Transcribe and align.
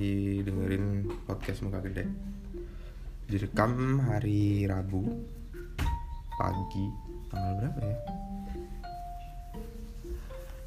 lagi 0.00 0.40
dengerin 0.48 1.12
podcast 1.28 1.60
Muka 1.60 1.84
Gede. 1.84 2.08
Direkam 3.28 4.00
hari 4.00 4.64
Rabu 4.64 5.04
Pagi 6.40 6.88
Tanggal 7.28 7.52
berapa 7.60 7.80
ya? 7.84 7.96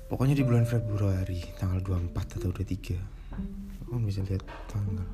Pokoknya 0.06 0.38
di 0.38 0.46
bulan 0.46 0.70
Februari 0.70 1.42
Tanggal 1.58 1.82
24 1.82 2.14
atau 2.14 2.54
23 2.54 3.90
Kamu 3.90 4.06
bisa 4.06 4.22
lihat 4.22 4.46
tanggal. 4.70 5.10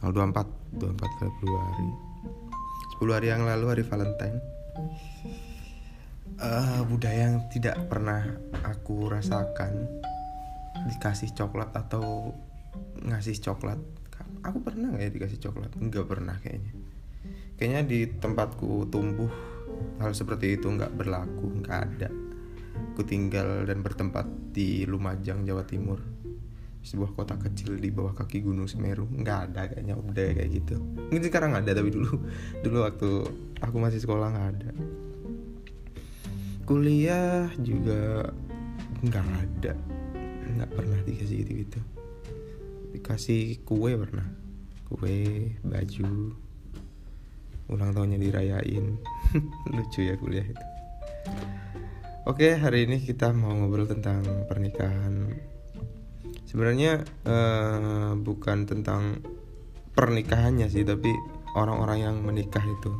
Tanggal 0.00 0.32
24 0.80 0.80
24 0.80 1.20
Februari. 1.20 1.90
10 3.04 3.16
hari 3.20 3.28
yang 3.28 3.44
lalu 3.44 3.64
hari 3.68 3.84
Valentine. 3.84 4.40
Uh, 6.40 6.88
Budaya 6.88 7.36
yang 7.36 7.44
tidak 7.52 7.84
pernah 7.84 8.24
aku 8.64 9.12
rasakan. 9.12 9.76
Dikasih 10.88 11.36
coklat 11.36 11.76
atau 11.76 12.32
ngasih 13.04 13.36
coklat. 13.40 13.80
Aku 14.40 14.64
pernah 14.64 14.92
gak 14.96 15.04
ya 15.04 15.10
dikasih 15.12 15.40
coklat? 15.40 15.72
Enggak 15.76 16.08
pernah 16.08 16.36
kayaknya. 16.40 16.72
Kayaknya 17.60 17.82
di 17.84 17.98
tempatku 18.08 18.88
tumbuh 18.88 19.28
Hal 20.00 20.16
seperti 20.16 20.56
itu 20.56 20.66
nggak 20.68 20.96
berlaku, 20.96 21.60
nggak 21.60 21.78
ada. 21.92 22.08
Aku 22.92 23.04
tinggal 23.04 23.68
dan 23.68 23.84
bertempat 23.84 24.24
di 24.52 24.88
Lumajang, 24.88 25.44
Jawa 25.44 25.64
Timur. 25.68 26.00
Sebuah 26.80 27.12
kota 27.12 27.36
kecil 27.36 27.76
di 27.76 27.92
bawah 27.92 28.16
kaki 28.16 28.40
Gunung 28.40 28.64
Semeru. 28.64 29.04
Nggak 29.04 29.38
ada 29.52 29.68
kayaknya 29.68 30.00
udah 30.00 30.28
kayak 30.32 30.50
gitu. 30.56 30.80
Mungkin 30.80 31.24
sekarang 31.28 31.52
ada 31.52 31.76
tapi 31.76 31.92
dulu 31.92 32.24
dulu 32.64 32.78
waktu 32.80 33.10
aku 33.60 33.76
masih 33.76 34.00
sekolah 34.00 34.32
nggak 34.32 34.48
ada. 34.56 34.70
Kuliah 36.64 37.52
juga 37.60 38.32
nggak 39.04 39.26
ada. 39.28 39.72
Nggak 40.56 40.70
pernah 40.72 40.98
dikasih 41.04 41.44
gitu 41.44 41.52
gitu 41.68 41.80
dikasih 42.92 43.62
kue 43.66 43.94
pernah 43.94 44.26
kue 44.90 45.54
baju 45.62 46.34
ulang 47.70 47.90
tahunnya 47.94 48.18
dirayain 48.18 48.98
lucu 49.74 50.02
ya 50.02 50.18
kuliah 50.18 50.46
itu 50.46 50.64
Oke, 52.28 52.52
hari 52.52 52.84
ini 52.84 53.00
kita 53.00 53.32
mau 53.32 53.48
ngobrol 53.50 53.88
tentang 53.88 54.20
pernikahan. 54.44 55.34
Sebenarnya 56.44 57.00
uh, 57.24 58.12
bukan 58.12 58.68
tentang 58.68 59.24
pernikahannya 59.96 60.68
sih, 60.68 60.84
tapi 60.84 61.10
orang-orang 61.56 61.98
yang 62.04 62.16
menikah 62.20 62.60
itu. 62.60 62.92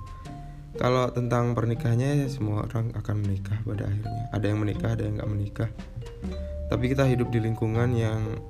Kalau 0.81 1.13
tentang 1.13 1.53
pernikahannya 1.53 2.25
ya 2.25 2.29
semua 2.33 2.65
orang 2.65 2.97
akan 2.97 3.17
menikah 3.21 3.61
pada 3.61 3.93
akhirnya. 3.93 4.25
Ada 4.33 4.45
yang 4.49 4.59
menikah, 4.65 4.91
ada 4.97 5.03
yang 5.05 5.15
nggak 5.21 5.33
menikah. 5.37 5.71
Tapi 6.73 6.85
kita 6.89 7.05
hidup 7.05 7.29
di 7.29 7.45
lingkungan 7.45 7.93
yang 7.93 8.41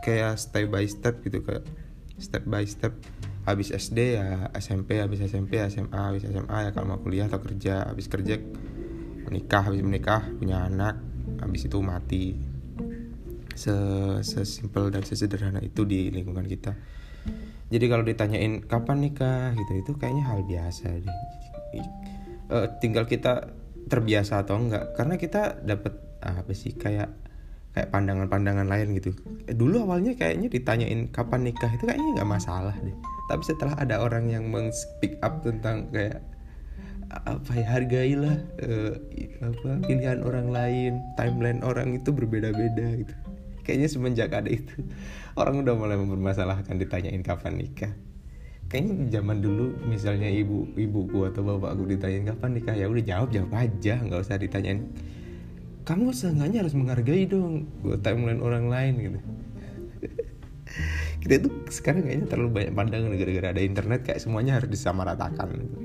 kayak 0.00 0.40
step 0.40 0.66
by 0.68 0.84
step 0.88 1.20
gitu 1.24 1.44
kayak 1.44 1.64
step 2.20 2.44
by 2.44 2.64
step. 2.68 2.92
Habis 3.48 3.72
SD 3.72 4.20
ya 4.20 4.52
SMP 4.52 5.00
habis 5.00 5.24
SMP 5.24 5.56
SMA 5.72 5.96
habis 5.96 6.28
SMA 6.28 6.68
ya 6.68 6.70
kalau 6.76 6.96
mau 6.96 7.00
kuliah 7.00 7.26
atau 7.26 7.40
kerja. 7.40 7.88
Habis 7.88 8.06
kerja 8.12 8.36
menikah 9.24 9.62
habis 9.64 9.80
menikah 9.80 10.26
punya 10.36 10.68
anak 10.68 11.00
habis 11.40 11.66
itu 11.66 11.78
mati. 11.80 12.36
Se 13.56 13.74
sesimpel 14.24 14.92
dan 14.92 15.04
sesederhana 15.04 15.60
itu 15.64 15.84
di 15.88 16.12
lingkungan 16.12 16.44
kita. 16.44 16.76
Jadi 17.70 17.84
kalau 17.86 18.02
ditanyain 18.02 18.66
kapan 18.66 18.98
nikah? 18.98 19.54
gitu 19.54 19.72
itu 19.78 19.92
kayaknya 19.94 20.24
hal 20.26 20.42
biasa 20.42 20.90
deh. 20.90 21.18
Uh, 22.50 22.66
tinggal 22.82 23.06
kita 23.06 23.54
terbiasa 23.86 24.42
atau 24.42 24.58
enggak. 24.58 24.94
Karena 24.98 25.14
kita 25.14 25.62
dapat 25.62 25.94
apa 26.20 26.52
sih 26.52 26.74
kayak 26.76 27.29
kayak 27.80 27.96
pandangan-pandangan 27.96 28.68
lain 28.68 28.92
gitu. 29.00 29.16
Eh, 29.48 29.56
dulu 29.56 29.88
awalnya 29.88 30.12
kayaknya 30.12 30.52
ditanyain 30.52 31.08
kapan 31.08 31.48
nikah 31.48 31.72
itu 31.72 31.88
kayaknya 31.88 32.20
nggak 32.20 32.28
masalah 32.28 32.76
deh. 32.84 32.92
Tapi 33.32 33.40
setelah 33.40 33.72
ada 33.80 34.04
orang 34.04 34.28
yang 34.28 34.52
meng 34.52 34.68
speak 34.68 35.16
up 35.24 35.40
tentang 35.40 35.88
kayak 35.88 36.20
apa 37.10 37.56
ya 37.56 37.66
hargailah 37.66 38.36
uh, 38.62 38.94
apa 39.42 39.70
pilihan 39.82 40.22
orang 40.22 40.52
lain 40.52 41.00
timeline 41.16 41.64
orang 41.64 41.96
itu 41.96 42.12
berbeda-beda 42.12 43.00
gitu. 43.00 43.14
Kayaknya 43.64 43.88
semenjak 43.88 44.28
ada 44.28 44.52
itu 44.52 44.84
orang 45.40 45.64
udah 45.64 45.74
mulai 45.80 45.96
mempermasalahkan 45.96 46.76
ditanyain 46.76 47.24
kapan 47.24 47.64
nikah. 47.64 47.96
Kayaknya 48.68 49.18
zaman 49.18 49.40
dulu 49.40 49.72
misalnya 49.88 50.28
ibu 50.28 50.68
ibuku 50.76 51.24
atau 51.32 51.42
bapakku 51.42 51.88
ditanyain 51.88 52.28
kapan 52.28 52.60
nikah? 52.60 52.76
Ya 52.76 52.92
udah 52.92 53.02
jawab 53.08 53.32
jawab 53.32 53.56
aja 53.56 54.04
nggak 54.04 54.20
usah 54.20 54.36
ditanyain 54.36 54.84
kamu 55.84 56.12
seenggaknya 56.12 56.62
harus 56.62 56.76
menghargai 56.76 57.24
dong 57.26 57.66
timeline 58.04 58.42
orang 58.44 58.66
lain 58.68 58.94
gitu. 59.00 59.18
Kita 61.20 61.34
tuh 61.44 61.52
sekarang 61.68 62.06
kayaknya 62.06 62.26
terlalu 62.32 62.50
banyak 62.56 62.72
pandangan 62.72 63.12
gara-gara 63.12 63.48
ada 63.52 63.62
internet 63.62 64.00
kayak 64.08 64.20
semuanya 64.24 64.56
harus 64.56 64.70
disamaratakan 64.72 65.48
gitu. 65.52 65.78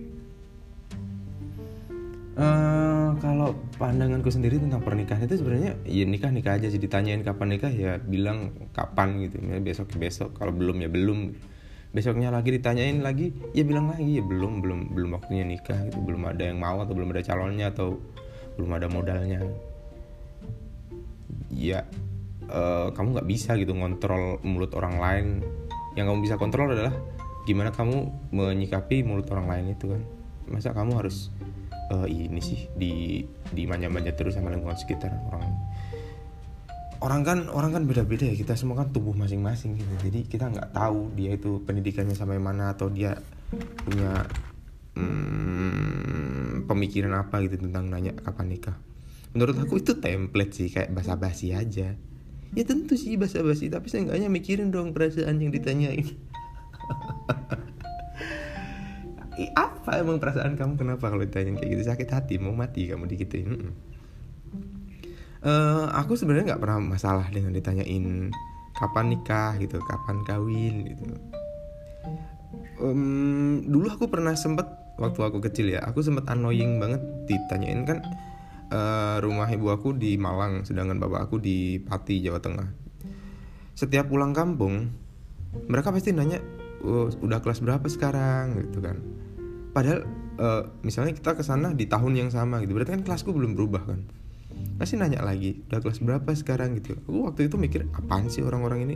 Uh, 2.35 3.16
kalau 3.23 3.56
pandanganku 3.79 4.28
sendiri 4.28 4.59
tentang 4.59 4.83
pernikahan 4.83 5.23
itu 5.23 5.39
sebenarnya 5.39 5.79
ya 5.88 6.03
nikah 6.03 6.31
nikah 6.31 6.59
aja 6.59 6.67
sih. 6.67 6.79
Ditanyain 6.79 7.23
kapan 7.23 7.56
nikah 7.56 7.72
ya 7.72 8.00
bilang 8.00 8.56
kapan 8.75 9.23
gitu. 9.27 9.39
Ya 9.44 9.59
besok 9.59 9.91
besok 9.95 10.35
kalau 10.35 10.51
belum 10.56 10.83
ya 10.83 10.89
belum. 10.91 11.35
Besoknya 11.95 12.27
lagi 12.27 12.51
ditanyain 12.51 13.00
lagi 13.00 13.31
ya 13.56 13.63
bilang 13.63 13.88
lagi 13.88 14.19
ya 14.19 14.23
belum 14.23 14.59
belum 14.59 14.79
belum 14.95 15.09
waktunya 15.16 15.47
nikah 15.47 15.79
gitu. 15.88 16.00
Belum 16.03 16.27
ada 16.27 16.44
yang 16.44 16.59
mau 16.59 16.79
atau 16.83 16.91
belum 16.91 17.16
ada 17.16 17.23
calonnya 17.23 17.72
atau 17.72 18.00
belum 18.56 18.72
ada 18.72 18.88
modalnya 18.88 19.44
ya 21.56 21.88
uh, 22.52 22.92
kamu 22.92 23.08
nggak 23.18 23.30
bisa 23.30 23.56
gitu 23.58 23.74
ngontrol 23.74 24.44
mulut 24.46 24.72
orang 24.76 24.96
lain. 25.00 25.28
Yang 25.96 26.06
kamu 26.12 26.20
bisa 26.28 26.36
kontrol 26.36 26.76
adalah 26.76 26.94
gimana 27.48 27.72
kamu 27.72 28.12
menyikapi 28.36 29.02
mulut 29.08 29.32
orang 29.32 29.48
lain 29.48 29.66
itu 29.74 29.96
kan. 29.96 30.02
Masa 30.52 30.76
kamu 30.76 31.00
harus 31.00 31.32
uh, 31.90 32.06
ini 32.06 32.44
sih 32.44 32.68
di 32.76 33.24
di 33.50 33.64
manja-manja 33.66 34.14
terus 34.14 34.36
sama 34.36 34.52
lingkungan 34.54 34.78
sekitar 34.78 35.10
orang 35.32 35.50
orang 37.04 37.22
kan 37.28 37.40
orang 37.52 37.72
kan 37.76 37.84
beda-beda 37.88 38.28
ya. 38.28 38.36
Kita 38.36 38.54
semua 38.60 38.84
kan 38.84 38.92
tubuh 38.92 39.16
masing-masing 39.16 39.80
gitu. 39.80 39.94
Jadi 40.04 40.20
kita 40.28 40.52
nggak 40.52 40.76
tahu 40.76 41.16
dia 41.16 41.34
itu 41.34 41.64
pendidikannya 41.64 42.14
sampai 42.14 42.38
mana 42.38 42.76
atau 42.76 42.92
dia 42.92 43.16
punya 43.88 44.28
hmm, 44.98 46.68
pemikiran 46.68 47.14
apa 47.16 47.40
gitu 47.46 47.62
tentang 47.62 47.88
nanya 47.88 48.12
kapan 48.20 48.52
nikah 48.52 48.78
menurut 49.35 49.59
aku 49.59 49.84
itu 49.84 50.00
template 50.00 50.56
sih 50.56 50.72
kayak 50.72 50.96
basa-basi 50.96 51.51
aja. 51.51 51.94
Ya 52.56 52.63
tentu 52.63 52.96
sih 52.96 53.19
basa-basi 53.19 53.68
tapi 53.68 53.91
saya 53.91 54.07
seenggaknya 54.07 54.31
mikirin 54.31 54.72
dong 54.72 54.96
perasaan 54.96 55.44
yang 55.44 55.51
ditanyain. 55.51 56.07
Apa 59.59 60.00
emang 60.00 60.24
perasaan 60.24 60.56
kamu? 60.56 60.79
Kenapa 60.79 61.12
kalau 61.12 61.28
ditanya 61.28 61.59
kayak 61.59 61.69
gitu? 61.75 61.84
Sakit 61.84 62.07
hati 62.07 62.40
mau 62.40 62.56
mati 62.56 62.88
kamu 62.88 63.12
digituin 63.12 63.51
-mm. 63.51 63.72
Uh, 65.45 65.85
aku 65.94 66.18
sebenarnya 66.18 66.57
nggak 66.57 66.63
pernah 66.66 66.81
masalah 66.81 67.29
dengan 67.29 67.53
ditanyain 67.53 68.34
kapan 68.74 69.13
nikah 69.13 69.53
gitu 69.62 69.78
kapan 69.78 70.25
kawin 70.25 70.90
gitu. 70.90 71.06
Um, 72.81 73.62
dulu 73.62 73.94
aku 73.94 74.09
pernah 74.09 74.34
sempet 74.34 74.66
waktu 74.97 75.22
aku 75.22 75.45
kecil 75.45 75.69
ya 75.69 75.85
aku 75.85 76.01
sempet 76.01 76.25
annoying 76.34 76.81
banget 76.81 76.97
ditanyain 77.29 77.85
kan 77.85 78.01
uh, 78.72 79.18
rumah 79.22 79.50
ibu 79.52 79.70
aku 79.70 79.94
di 79.94 80.18
Malang 80.18 80.66
sedangkan 80.66 80.98
bapak 80.98 81.30
aku 81.30 81.38
di 81.42 81.78
Pati 81.81 82.22
Jawa 82.24 82.40
Tengah. 82.42 82.70
Setiap 83.76 84.08
pulang 84.08 84.31
kampung 84.31 84.90
mereka 85.68 85.92
pasti 85.92 86.16
nanya 86.16 86.40
oh, 86.84 87.12
udah 87.12 87.40
kelas 87.44 87.59
berapa 87.62 87.86
sekarang? 87.86 88.59
Gitu 88.64 88.80
kan. 88.80 88.98
Padahal 89.75 90.08
uh, 90.40 90.72
misalnya 90.81 91.12
kita 91.12 91.36
ke 91.36 91.44
sana 91.44 91.75
di 91.75 91.86
tahun 91.86 92.16
yang 92.16 92.30
sama 92.31 92.64
gitu 92.64 92.72
berarti 92.74 92.96
kan 92.96 93.04
kelasku 93.04 93.36
belum 93.36 93.54
berubah 93.54 93.84
kan. 93.84 94.00
Pasti 94.80 94.95
nanya 94.95 95.24
lagi 95.24 95.60
udah 95.68 95.80
kelas 95.84 96.00
berapa 96.00 96.30
sekarang? 96.31 96.80
Gitu. 96.80 96.95
Aku 96.95 97.28
waktu 97.28 97.51
itu 97.51 97.60
mikir 97.60 97.88
apaan 97.92 98.31
sih 98.31 98.42
orang-orang 98.42 98.88
ini? 98.88 98.95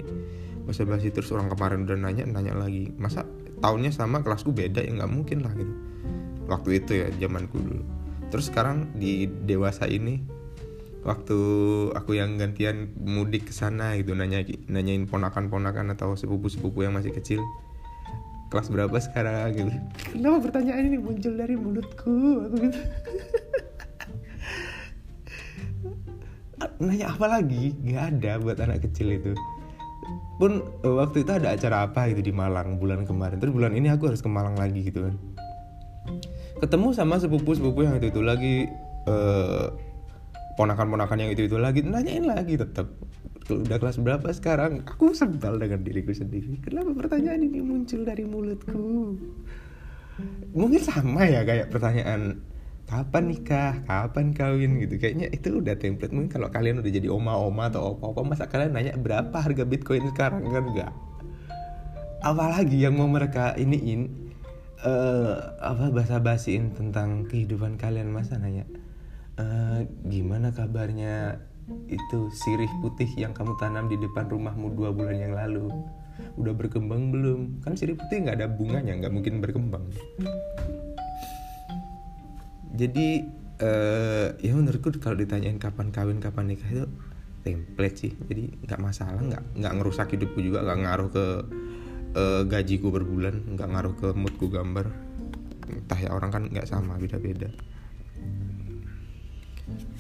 Masa 0.64 0.86
basi 0.86 1.10
terus 1.10 1.34
orang 1.34 1.50
kemarin 1.52 1.84
udah 1.84 1.98
nanya 1.98 2.24
nanya 2.30 2.54
lagi 2.56 2.94
masa 2.96 3.26
tahunnya 3.60 3.92
sama 3.92 4.24
kelasku 4.24 4.56
beda 4.56 4.80
ya? 4.80 4.92
Nggak 4.96 5.12
mungkin 5.12 5.44
lah 5.44 5.52
gitu. 5.56 5.74
Waktu 6.48 6.70
itu 6.82 6.92
ya 6.98 7.08
zamanku 7.14 7.60
dulu 7.62 7.99
terus 8.30 8.50
sekarang 8.54 8.90
di 8.94 9.26
dewasa 9.26 9.90
ini 9.90 10.22
waktu 11.02 11.40
aku 11.96 12.14
yang 12.14 12.38
gantian 12.38 12.94
mudik 13.02 13.50
ke 13.50 13.54
sana 13.56 13.96
gitu 13.98 14.14
nanya 14.14 14.44
nanyain 14.70 15.08
ponakan-ponakan 15.08 15.96
atau 15.96 16.14
sepupu-sepupu 16.14 16.86
yang 16.86 16.94
masih 16.94 17.16
kecil 17.16 17.42
kelas 18.50 18.74
berapa 18.74 18.98
sekarang? 18.98 19.54
gitu. 19.54 19.70
Kenapa 20.10 20.50
pertanyaan 20.50 20.90
ini 20.90 20.98
muncul 20.98 21.38
dari 21.38 21.54
mulutku? 21.54 22.50
Aku 22.50 22.58
gitu. 22.58 22.82
Nanya 26.82 27.14
apa 27.14 27.30
lagi? 27.30 27.78
Nggak 27.78 28.04
ada 28.18 28.42
buat 28.42 28.58
anak 28.58 28.90
kecil 28.90 29.22
itu. 29.22 29.38
Pun 30.42 30.66
eh, 30.66 30.96
waktu 30.98 31.22
itu 31.22 31.30
ada 31.30 31.54
acara 31.54 31.86
apa 31.86 32.10
gitu 32.10 32.26
di 32.26 32.34
Malang 32.34 32.82
bulan 32.82 33.06
kemarin. 33.06 33.38
Terus 33.38 33.54
bulan 33.54 33.78
ini 33.78 33.94
aku 33.94 34.10
harus 34.10 34.26
ke 34.26 34.30
Malang 34.34 34.58
lagi 34.58 34.82
gitu 34.82 35.06
kan 35.06 35.14
ketemu 36.60 36.92
sama 36.92 37.16
sepupu 37.18 37.56
sepupu 37.56 37.88
yang 37.88 37.98
itu 37.98 38.12
itu 38.12 38.22
lagi 38.22 38.56
uh, 39.08 39.72
ponakan-ponakan 40.60 41.28
yang 41.28 41.32
itu 41.32 41.48
itu 41.48 41.58
lagi 41.58 41.82
nanyain 41.82 42.28
lagi 42.28 42.60
tetap 42.60 42.92
udah 43.50 43.82
kelas 43.82 43.98
berapa 43.98 44.30
sekarang? 44.30 44.86
Aku 44.86 45.10
sebal 45.18 45.58
dengan 45.58 45.82
diriku 45.82 46.14
sendiri. 46.14 46.62
Kenapa 46.62 46.94
pertanyaan 46.94 47.42
ini 47.42 47.66
muncul 47.66 48.06
dari 48.06 48.22
mulutku? 48.22 49.18
Mungkin 50.54 50.82
sama 50.86 51.26
ya 51.26 51.42
kayak 51.42 51.74
pertanyaan 51.74 52.46
kapan 52.86 53.34
nikah? 53.34 53.82
Kapan 53.90 54.38
kawin? 54.38 54.78
Gitu. 54.78 55.02
Kayaknya 55.02 55.34
itu 55.34 55.50
udah 55.66 55.74
template. 55.82 56.14
Mungkin 56.14 56.30
kalau 56.30 56.54
kalian 56.54 56.86
udah 56.86 56.92
jadi 56.94 57.10
oma-oma 57.10 57.74
atau 57.74 57.98
opa-opa 57.98 58.22
masa 58.22 58.46
kalian 58.46 58.78
nanya 58.78 58.94
berapa 59.02 59.34
harga 59.34 59.66
bitcoin 59.66 60.06
sekarang? 60.14 60.46
Kan 60.46 60.70
enggak 60.70 60.94
apalagi 62.20 62.84
yang 62.84 63.00
mau 63.00 63.08
mereka 63.08 63.56
iniin 63.56 64.29
uh, 64.84 65.34
apa 65.60 65.92
bahasa 65.92 66.20
basiin 66.20 66.76
tentang 66.76 67.28
kehidupan 67.28 67.76
kalian 67.76 68.12
masa 68.12 68.40
nanya 68.40 68.68
uh, 69.40 69.84
gimana 70.08 70.52
kabarnya 70.52 71.40
itu 71.90 72.34
sirih 72.34 72.70
putih 72.82 73.10
yang 73.16 73.32
kamu 73.32 73.54
tanam 73.62 73.86
di 73.86 73.98
depan 73.98 74.26
rumahmu 74.26 74.74
dua 74.74 74.90
bulan 74.90 75.18
yang 75.18 75.34
lalu? 75.38 75.70
Udah 76.36 76.54
berkembang 76.58 77.14
belum? 77.14 77.62
Kan 77.62 77.78
sirih 77.78 77.96
putih 77.96 78.26
nggak 78.26 78.42
ada 78.42 78.48
bunganya 78.50 78.98
nggak 78.98 79.14
mungkin 79.14 79.38
berkembang. 79.38 79.86
Jadi 82.74 83.28
uh, 83.62 84.34
ya 84.40 84.54
menurutku 84.56 84.98
kalau 84.98 85.20
ditanyain 85.20 85.62
kapan 85.62 85.94
kawin 85.94 86.18
kapan 86.18 86.50
nikah 86.50 86.70
itu 86.70 86.86
template 87.46 87.98
sih. 88.02 88.12
Jadi 88.26 88.66
nggak 88.66 88.80
masalah 88.82 89.22
nggak 89.22 89.44
nggak 89.62 89.74
ngerusak 89.78 90.10
hidupku 90.10 90.42
juga 90.42 90.66
nggak 90.66 90.80
ngaruh 90.86 91.10
ke 91.14 91.26
uh, 92.16 92.42
gajiku 92.46 92.90
berbulan 92.90 93.58
nggak 93.58 93.70
ngaruh 93.70 93.94
ke 93.98 94.08
moodku 94.16 94.50
gambar. 94.50 94.90
Entah 95.70 96.00
ya 96.00 96.10
orang 96.14 96.32
kan 96.34 96.44
nggak 96.50 96.66
sama 96.66 96.98
beda-beda. 96.98 97.50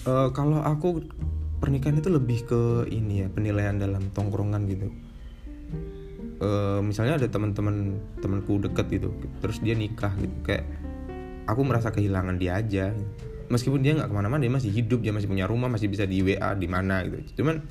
Uh, 0.07 0.33
kalau 0.33 0.63
aku 0.65 1.05
pernikahan 1.59 1.99
itu 1.99 2.09
lebih 2.09 2.47
ke 2.47 2.61
ini 2.89 3.25
ya 3.25 3.27
penilaian 3.29 3.77
dalam 3.77 4.09
tongkrongan 4.15 4.65
gitu. 4.65 4.87
Uh, 6.39 6.79
misalnya 6.79 7.19
ada 7.19 7.27
teman-teman 7.27 7.99
temanku 8.23 8.63
deket 8.63 8.87
gitu 8.95 9.11
terus 9.43 9.59
dia 9.59 9.75
nikah 9.75 10.15
gitu 10.15 10.31
kayak 10.47 10.63
aku 11.45 11.61
merasa 11.67 11.91
kehilangan 11.93 12.39
dia 12.39 12.57
aja. 12.57 12.95
Meskipun 13.49 13.81
dia 13.81 13.97
nggak 13.97 14.09
ke 14.09 14.15
mana-mana 14.15 14.41
dia 14.41 14.53
masih 14.53 14.69
hidup 14.69 15.01
dia 15.01 15.09
masih 15.09 15.25
punya 15.25 15.49
rumah 15.49 15.67
masih 15.69 15.89
bisa 15.89 16.05
di 16.05 16.21
WA 16.21 16.53
di 16.57 16.67
mana 16.69 17.01
gitu. 17.05 17.41
Cuman 17.41 17.61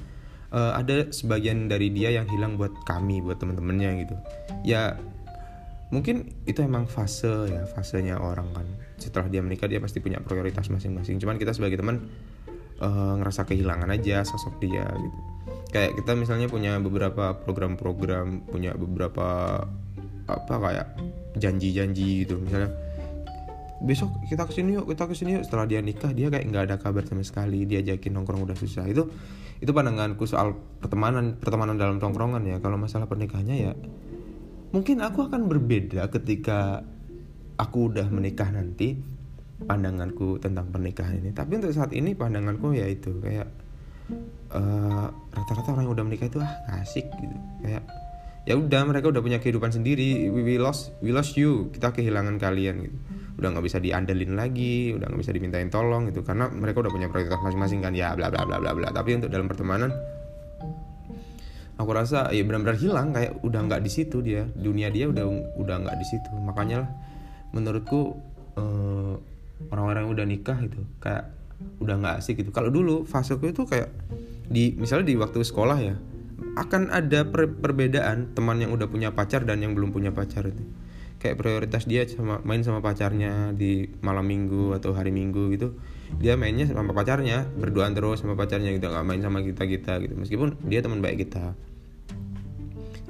uh, 0.53 0.73
ada 0.77 1.09
sebagian 1.13 1.69
dari 1.69 1.93
dia 1.93 2.13
yang 2.13 2.29
hilang 2.29 2.57
buat 2.57 2.73
kami 2.85 3.21
buat 3.21 3.41
teman-temannya 3.41 3.91
gitu. 4.07 4.15
Ya 4.65 4.97
mungkin 5.89 6.37
itu 6.45 6.61
emang 6.61 6.85
fase 6.85 7.49
ya 7.49 7.65
fasenya 7.69 8.21
orang 8.21 8.49
kan. 8.53 8.67
Setelah 9.01 9.29
dia 9.33 9.41
menikah 9.45 9.69
dia 9.69 9.81
pasti 9.81 10.01
punya 10.01 10.21
prioritas 10.21 10.69
masing-masing. 10.69 11.21
Cuman 11.21 11.37
kita 11.37 11.53
sebagai 11.57 11.81
teman 11.81 12.09
uh, 12.81 13.15
ngerasa 13.21 13.45
kehilangan 13.49 13.89
aja 13.93 14.25
sosok 14.25 14.61
dia 14.61 14.85
gitu. 14.85 15.19
Kayak 15.69 16.01
kita 16.01 16.13
misalnya 16.17 16.49
punya 16.49 16.81
beberapa 16.81 17.37
program-program 17.37 18.49
punya 18.49 18.73
beberapa 18.73 19.61
apa 20.29 20.55
kayak 20.61 20.89
janji-janji 21.37 22.25
gitu. 22.25 22.41
Misalnya 22.41 22.88
besok 23.79 24.11
kita 24.27 24.43
ke 24.49 24.53
sini 24.59 24.75
yuk 24.75 24.87
kita 24.91 25.07
ke 25.07 25.15
sini 25.15 25.31
yuk. 25.39 25.45
Setelah 25.47 25.67
dia 25.71 25.81
nikah 25.83 26.11
dia 26.11 26.29
kayak 26.29 26.45
nggak 26.51 26.65
ada 26.71 26.77
kabar 26.81 27.07
sama 27.07 27.23
sekali. 27.23 27.63
Dia 27.65 27.83
diajakin 27.83 28.15
nongkrong 28.19 28.43
udah 28.43 28.57
susah. 28.59 28.85
Itu 28.91 29.11
itu 29.59 29.71
pandanganku 29.75 30.27
soal 30.27 30.55
pertemanan 30.83 31.39
pertemanan 31.39 31.79
dalam 31.79 32.03
tongkrongan 32.03 32.43
ya. 32.47 32.57
Kalau 32.59 32.79
masalah 32.79 33.07
pernikahannya 33.07 33.57
ya 33.57 33.73
mungkin 34.69 35.01
aku 35.01 35.33
akan 35.33 35.49
berbeda 35.49 36.13
ketika 36.13 36.85
aku 37.57 37.89
udah 37.89 38.07
menikah 38.13 38.53
nanti 38.53 39.01
pandanganku 39.65 40.39
tentang 40.39 40.71
pernikahan 40.71 41.19
ini. 41.19 41.31
Tapi 41.35 41.59
untuk 41.59 41.75
saat 41.75 41.91
ini 41.97 42.15
pandanganku 42.15 42.77
ya 42.77 42.87
itu 42.87 43.19
kayak 43.19 43.49
eh, 44.55 45.07
rata-rata 45.11 45.75
orang 45.75 45.85
yang 45.89 45.95
udah 45.95 46.05
menikah 46.07 46.29
itu 46.31 46.39
ah 46.39 46.55
asik 46.79 47.07
gitu. 47.19 47.37
Kayak 47.65 47.83
ya 48.49 48.57
udah 48.57 48.89
mereka 48.89 49.13
udah 49.13 49.21
punya 49.21 49.37
kehidupan 49.37 49.69
sendiri. 49.69 50.33
We, 50.33 50.41
we 50.41 50.57
lost 50.57 50.97
we 51.05 51.13
lost 51.13 51.37
you. 51.37 51.69
Kita 51.69 51.93
kehilangan 51.93 52.41
kalian 52.41 52.81
gitu. 52.81 52.97
Udah 53.37 53.53
nggak 53.53 53.65
bisa 53.69 53.77
diandelin 53.77 54.33
lagi 54.41 54.97
udah 54.97 55.13
nggak 55.13 55.21
bisa 55.21 55.37
dimintain 55.37 55.69
tolong 55.69 56.09
gitu. 56.09 56.25
Karena 56.25 56.49
mereka 56.49 56.81
udah 56.81 56.89
punya 56.89 57.13
prioritas 57.13 57.37
masing-masing 57.45 57.85
kan. 57.85 57.93
Ya 57.93 58.17
bla 58.17 58.33
bla 58.33 58.49
bla 58.49 58.57
bla 58.57 58.73
bla. 58.73 58.89
Tapi 58.89 59.21
untuk 59.21 59.29
dalam 59.29 59.53
pertemanan 59.53 59.93
aku 61.77 61.91
rasa 61.93 62.33
ya 62.33 62.41
benar-benar 62.41 62.81
hilang. 62.81 63.13
Kayak 63.13 63.37
udah 63.45 63.61
nggak 63.69 63.85
di 63.85 63.91
situ 63.93 64.25
dia. 64.25 64.49
Dunia 64.49 64.89
dia 64.89 65.13
udah 65.13 65.29
udah 65.61 65.77
nggak 65.85 65.97
di 66.01 66.07
situ. 66.09 66.33
Makanya 66.41 66.89
lah 66.89 66.91
menurutku 67.53 68.17
uh, 68.57 69.15
orang-orang 69.69 70.09
yang 70.09 70.13
udah 70.17 70.27
nikah 70.27 70.59
itu 70.65 70.81
kayak 71.05 71.29
udah 71.85 72.01
nggak 72.01 72.15
asik 72.25 72.41
gitu. 72.41 72.49
Kalau 72.49 72.73
dulu 72.73 73.05
faseku 73.05 73.53
itu 73.53 73.69
kayak 73.69 73.93
di 74.49 74.73
misalnya 74.81 75.13
di 75.13 75.21
waktu 75.21 75.45
sekolah 75.45 75.79
ya 75.85 76.01
akan 76.39 76.95
ada 76.95 77.27
per 77.27 77.51
perbedaan 77.51 78.35
teman 78.35 78.63
yang 78.63 78.71
udah 78.71 78.87
punya 78.87 79.11
pacar 79.11 79.43
dan 79.43 79.63
yang 79.63 79.75
belum 79.75 79.91
punya 79.91 80.15
pacar 80.15 80.47
itu. 80.47 80.63
Kayak 81.19 81.43
prioritas 81.43 81.83
dia 81.83 82.07
sama 82.07 82.39
main 82.47 82.63
sama 82.63 82.79
pacarnya 82.79 83.51
di 83.51 83.91
malam 84.07 84.23
minggu 84.23 84.71
atau 84.79 84.95
hari 84.95 85.11
minggu 85.11 85.51
gitu. 85.59 85.75
Dia 86.23 86.39
mainnya 86.39 86.71
sama 86.71 86.95
pacarnya 86.95 87.43
berduaan 87.59 87.93
terus 87.93 88.23
sama 88.23 88.39
pacarnya 88.39 88.71
gitu 88.71 88.87
nggak 88.87 89.03
main 89.03 89.19
sama 89.19 89.43
kita 89.43 89.67
kita 89.67 89.99
gitu. 89.99 90.15
Meskipun 90.15 90.55
dia 90.71 90.79
teman 90.79 91.03
baik 91.03 91.27
kita. 91.27 91.59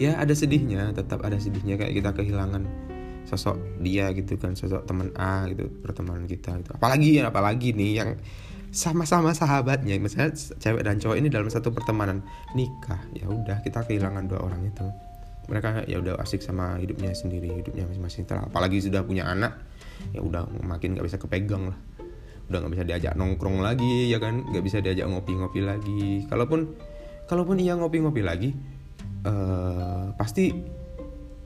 Ya 0.00 0.16
ada 0.16 0.32
sedihnya 0.32 0.96
tetap 0.96 1.20
ada 1.20 1.36
sedihnya. 1.36 1.76
Kayak 1.76 2.00
kita 2.00 2.10
kehilangan 2.16 2.64
sosok 3.28 3.60
dia 3.84 4.08
gitu 4.16 4.40
kan 4.40 4.56
sosok 4.56 4.88
teman 4.88 5.12
A 5.20 5.44
gitu 5.52 5.68
pertemanan 5.84 6.24
kita 6.24 6.56
gitu. 6.64 6.72
Apalagi 6.80 7.20
ya 7.20 7.28
apalagi 7.28 7.76
nih 7.76 7.92
yang 7.92 8.10
sama-sama 8.70 9.32
sahabatnya. 9.32 9.96
Misalnya 9.96 10.34
cewek 10.34 10.82
dan 10.84 11.00
cowok 11.00 11.16
ini 11.16 11.28
dalam 11.32 11.48
satu 11.48 11.72
pertemanan. 11.72 12.24
Nikah 12.52 13.00
ya 13.16 13.26
udah 13.28 13.60
kita 13.64 13.84
kehilangan 13.84 14.28
dua 14.28 14.44
orang 14.44 14.64
itu. 14.68 14.86
Mereka 15.48 15.88
ya 15.88 15.96
udah 16.00 16.20
asik 16.20 16.44
sama 16.44 16.76
hidupnya 16.76 17.16
sendiri 17.16 17.48
hidupnya 17.64 17.88
masing-masing. 17.88 18.28
Apalagi 18.28 18.84
sudah 18.84 19.00
punya 19.04 19.24
anak 19.28 19.56
ya 20.12 20.20
udah 20.20 20.46
makin 20.64 20.96
nggak 20.96 21.06
bisa 21.08 21.18
kepegang 21.20 21.72
lah. 21.72 21.78
Udah 22.48 22.64
nggak 22.64 22.72
bisa 22.76 22.84
diajak 22.84 23.12
nongkrong 23.16 23.64
lagi 23.64 24.12
ya 24.12 24.20
kan? 24.20 24.44
Nggak 24.44 24.64
bisa 24.64 24.78
diajak 24.84 25.08
ngopi-ngopi 25.08 25.60
lagi. 25.64 26.28
Kalaupun 26.28 26.76
kalaupun 27.28 27.60
ia 27.60 27.76
ngopi-ngopi 27.76 28.24
lagi 28.24 28.50
uh, 29.28 30.12
pasti 30.16 30.52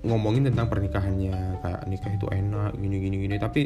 ngomongin 0.03 0.51
tentang 0.51 0.67
pernikahannya 0.67 1.63
kayak 1.63 1.83
nikah 1.87 2.11
itu 2.11 2.27
enak 2.27 2.75
gini 2.75 2.97
gini 2.99 3.17
gini 3.23 3.37
tapi 3.39 3.63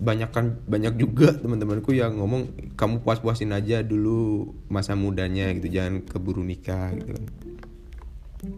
banyak 0.00 0.32
kan 0.32 0.56
banyak 0.64 0.96
juga 0.96 1.36
teman-temanku 1.36 1.92
yang 1.92 2.16
ngomong 2.16 2.72
kamu 2.72 3.04
puas-puasin 3.04 3.52
aja 3.52 3.84
dulu 3.84 4.48
masa 4.72 4.96
mudanya 4.96 5.52
gitu. 5.52 5.68
Jangan 5.68 6.08
keburu 6.08 6.40
nikah 6.40 6.96
gitu 6.96 7.20
kan. 7.20 7.24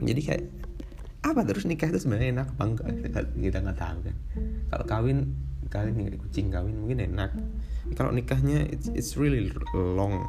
Jadi 0.07 0.21
kayak 0.23 0.43
apa 1.27 1.43
terus 1.43 1.67
nikah 1.67 1.91
itu 1.91 1.99
sebenarnya 1.99 2.39
enak 2.39 2.49
apa 2.55 2.63
enggak? 2.63 2.89
Kita 3.35 3.59
nggak 3.59 3.79
tahu 3.79 3.99
kan. 4.07 4.17
Kalau 4.71 4.85
kawin 4.87 5.19
kawin 5.67 5.95
nih 5.99 6.15
kucing 6.15 6.55
kawin 6.55 6.79
mungkin 6.79 7.11
enak. 7.11 7.35
Kalau 7.99 8.15
nikahnya 8.15 8.63
it's, 8.71 8.87
it's 8.95 9.19
really 9.19 9.51
long 9.75 10.23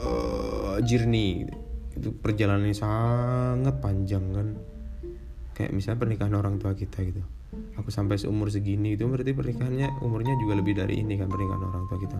uh, 0.00 0.80
journey. 0.88 1.44
Itu 1.92 2.16
perjalanannya 2.16 2.72
sangat 2.72 3.76
panjang 3.84 4.24
kan. 4.32 4.48
Kayak 5.52 5.76
misalnya 5.76 6.00
pernikahan 6.00 6.32
orang 6.32 6.56
tua 6.56 6.72
kita 6.72 7.04
gitu 7.04 7.20
aku 7.80 7.90
sampai 7.90 8.20
seumur 8.20 8.52
segini 8.52 8.94
itu 8.94 9.08
berarti 9.08 9.32
pernikahannya 9.32 10.04
umurnya 10.04 10.36
juga 10.38 10.60
lebih 10.60 10.76
dari 10.76 11.00
ini 11.00 11.16
kan 11.16 11.26
pernikahan 11.26 11.62
orang 11.64 11.84
tua 11.88 11.98
kita. 11.98 12.16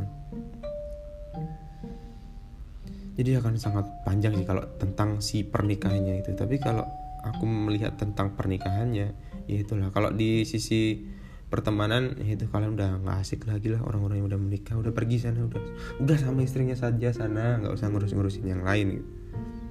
Jadi 3.20 3.36
akan 3.36 3.54
sangat 3.60 3.84
panjang 4.08 4.32
sih 4.32 4.46
kalau 4.48 4.64
tentang 4.80 5.20
si 5.20 5.44
pernikahannya 5.44 6.24
itu. 6.24 6.32
Tapi 6.32 6.56
kalau 6.56 6.88
aku 7.20 7.44
melihat 7.44 8.00
tentang 8.00 8.32
pernikahannya 8.32 9.12
ya 9.44 9.56
itulah. 9.60 9.92
Kalau 9.92 10.08
di 10.08 10.48
sisi 10.48 11.04
pertemanan 11.52 12.16
ya 12.22 12.38
itu 12.38 12.48
kalian 12.48 12.78
udah 12.78 13.02
nggak 13.04 13.16
asik 13.20 13.44
lagi 13.44 13.74
lah 13.74 13.84
orang-orang 13.84 14.24
yang 14.24 14.28
udah 14.32 14.40
menikah. 14.40 14.80
Udah 14.80 14.96
pergi 14.96 15.20
sana 15.20 15.44
udah 15.44 15.60
udah 16.00 16.16
sama 16.16 16.40
istrinya 16.46 16.72
saja 16.72 17.12
sana. 17.12 17.60
Nggak 17.60 17.76
usah 17.76 17.86
ngurus-ngurusin 17.92 18.46
yang 18.48 18.64
lain 18.64 19.00
gitu. 19.00 19.08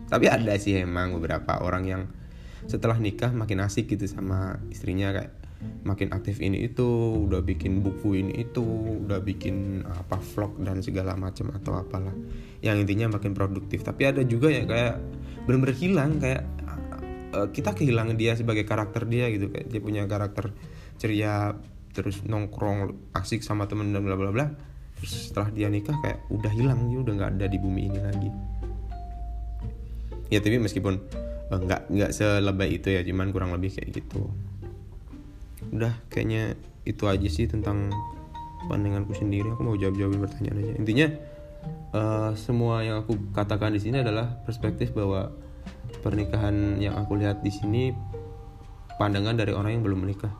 tapi 0.09 0.25
ada 0.25 0.57
sih 0.57 0.73
emang 0.73 1.13
beberapa 1.21 1.61
orang 1.61 1.85
yang 1.85 2.01
setelah 2.65 2.97
nikah 2.97 3.29
makin 3.29 3.61
asik 3.61 3.93
gitu 3.93 4.09
sama 4.09 4.57
istrinya 4.73 5.13
kayak 5.13 5.38
makin 5.83 6.11
aktif 6.15 6.39
ini 6.39 6.67
itu 6.67 6.85
udah 7.27 7.43
bikin 7.43 7.83
buku 7.83 8.19
ini 8.19 8.47
itu 8.47 8.63
udah 9.05 9.19
bikin 9.19 9.83
apa 9.83 10.19
vlog 10.19 10.59
dan 10.63 10.79
segala 10.79 11.15
macam 11.19 11.51
atau 11.55 11.75
apalah. 11.79 12.15
Yang 12.63 12.87
intinya 12.87 13.19
makin 13.19 13.35
produktif. 13.35 13.83
Tapi 13.83 14.07
ada 14.07 14.21
juga 14.23 14.51
ya 14.51 14.63
kayak 14.63 14.95
benar-benar 15.47 15.75
hilang 15.75 16.11
kayak 16.19 16.43
uh, 17.35 17.47
kita 17.51 17.75
kehilangan 17.75 18.15
dia 18.15 18.35
sebagai 18.39 18.63
karakter 18.63 19.07
dia 19.07 19.27
gitu. 19.31 19.51
Kayak 19.51 19.67
dia 19.71 19.81
punya 19.83 20.03
karakter 20.07 20.51
ceria 20.99 21.55
terus 21.91 22.23
nongkrong 22.23 23.11
asik 23.17 23.43
sama 23.43 23.67
temen 23.67 23.91
dan 23.91 24.03
bla 24.03 24.15
bla 24.15 24.31
bla. 24.31 24.47
Terus 24.99 25.31
setelah 25.31 25.51
dia 25.51 25.67
nikah 25.71 25.95
kayak 25.99 26.27
udah 26.31 26.51
hilang 26.51 26.87
dia 26.91 26.99
udah 27.03 27.13
nggak 27.15 27.31
ada 27.39 27.45
di 27.47 27.57
bumi 27.59 27.81
ini 27.87 27.99
lagi. 27.99 28.29
Ya 30.29 30.39
tapi 30.43 30.61
meskipun 30.61 31.01
Eh, 31.49 31.57
nggak 31.57 31.89
nggak 31.89 32.11
selebay 32.13 32.77
itu 32.77 32.93
ya 32.93 33.01
cuman 33.01 33.33
kurang 33.33 33.51
lebih 33.57 33.73
kayak 33.73 33.89
gitu 33.89 34.29
udah 35.69 35.93
kayaknya 36.09 36.57
itu 36.87 37.05
aja 37.05 37.29
sih 37.29 37.45
tentang 37.45 37.93
pandanganku 38.67 39.15
sendiri. 39.15 39.49
Aku 39.53 39.63
mau 39.63 39.77
jawab 39.77 39.95
jawabin 39.95 40.21
pertanyaan 40.21 40.57
aja. 40.65 40.73
Intinya 40.75 41.07
uh, 41.93 42.31
semua 42.35 42.85
yang 42.85 43.05
aku 43.05 43.15
katakan 43.31 43.73
di 43.73 43.81
sini 43.81 44.01
adalah 44.01 44.25
perspektif 44.43 44.91
bahwa 44.91 45.31
pernikahan 46.01 46.77
yang 46.81 46.97
aku 46.97 47.17
lihat 47.17 47.41
di 47.41 47.51
sini 47.53 47.93
pandangan 48.99 49.37
dari 49.37 49.55
orang 49.55 49.79
yang 49.79 49.83
belum 49.85 50.05
menikah. 50.05 50.31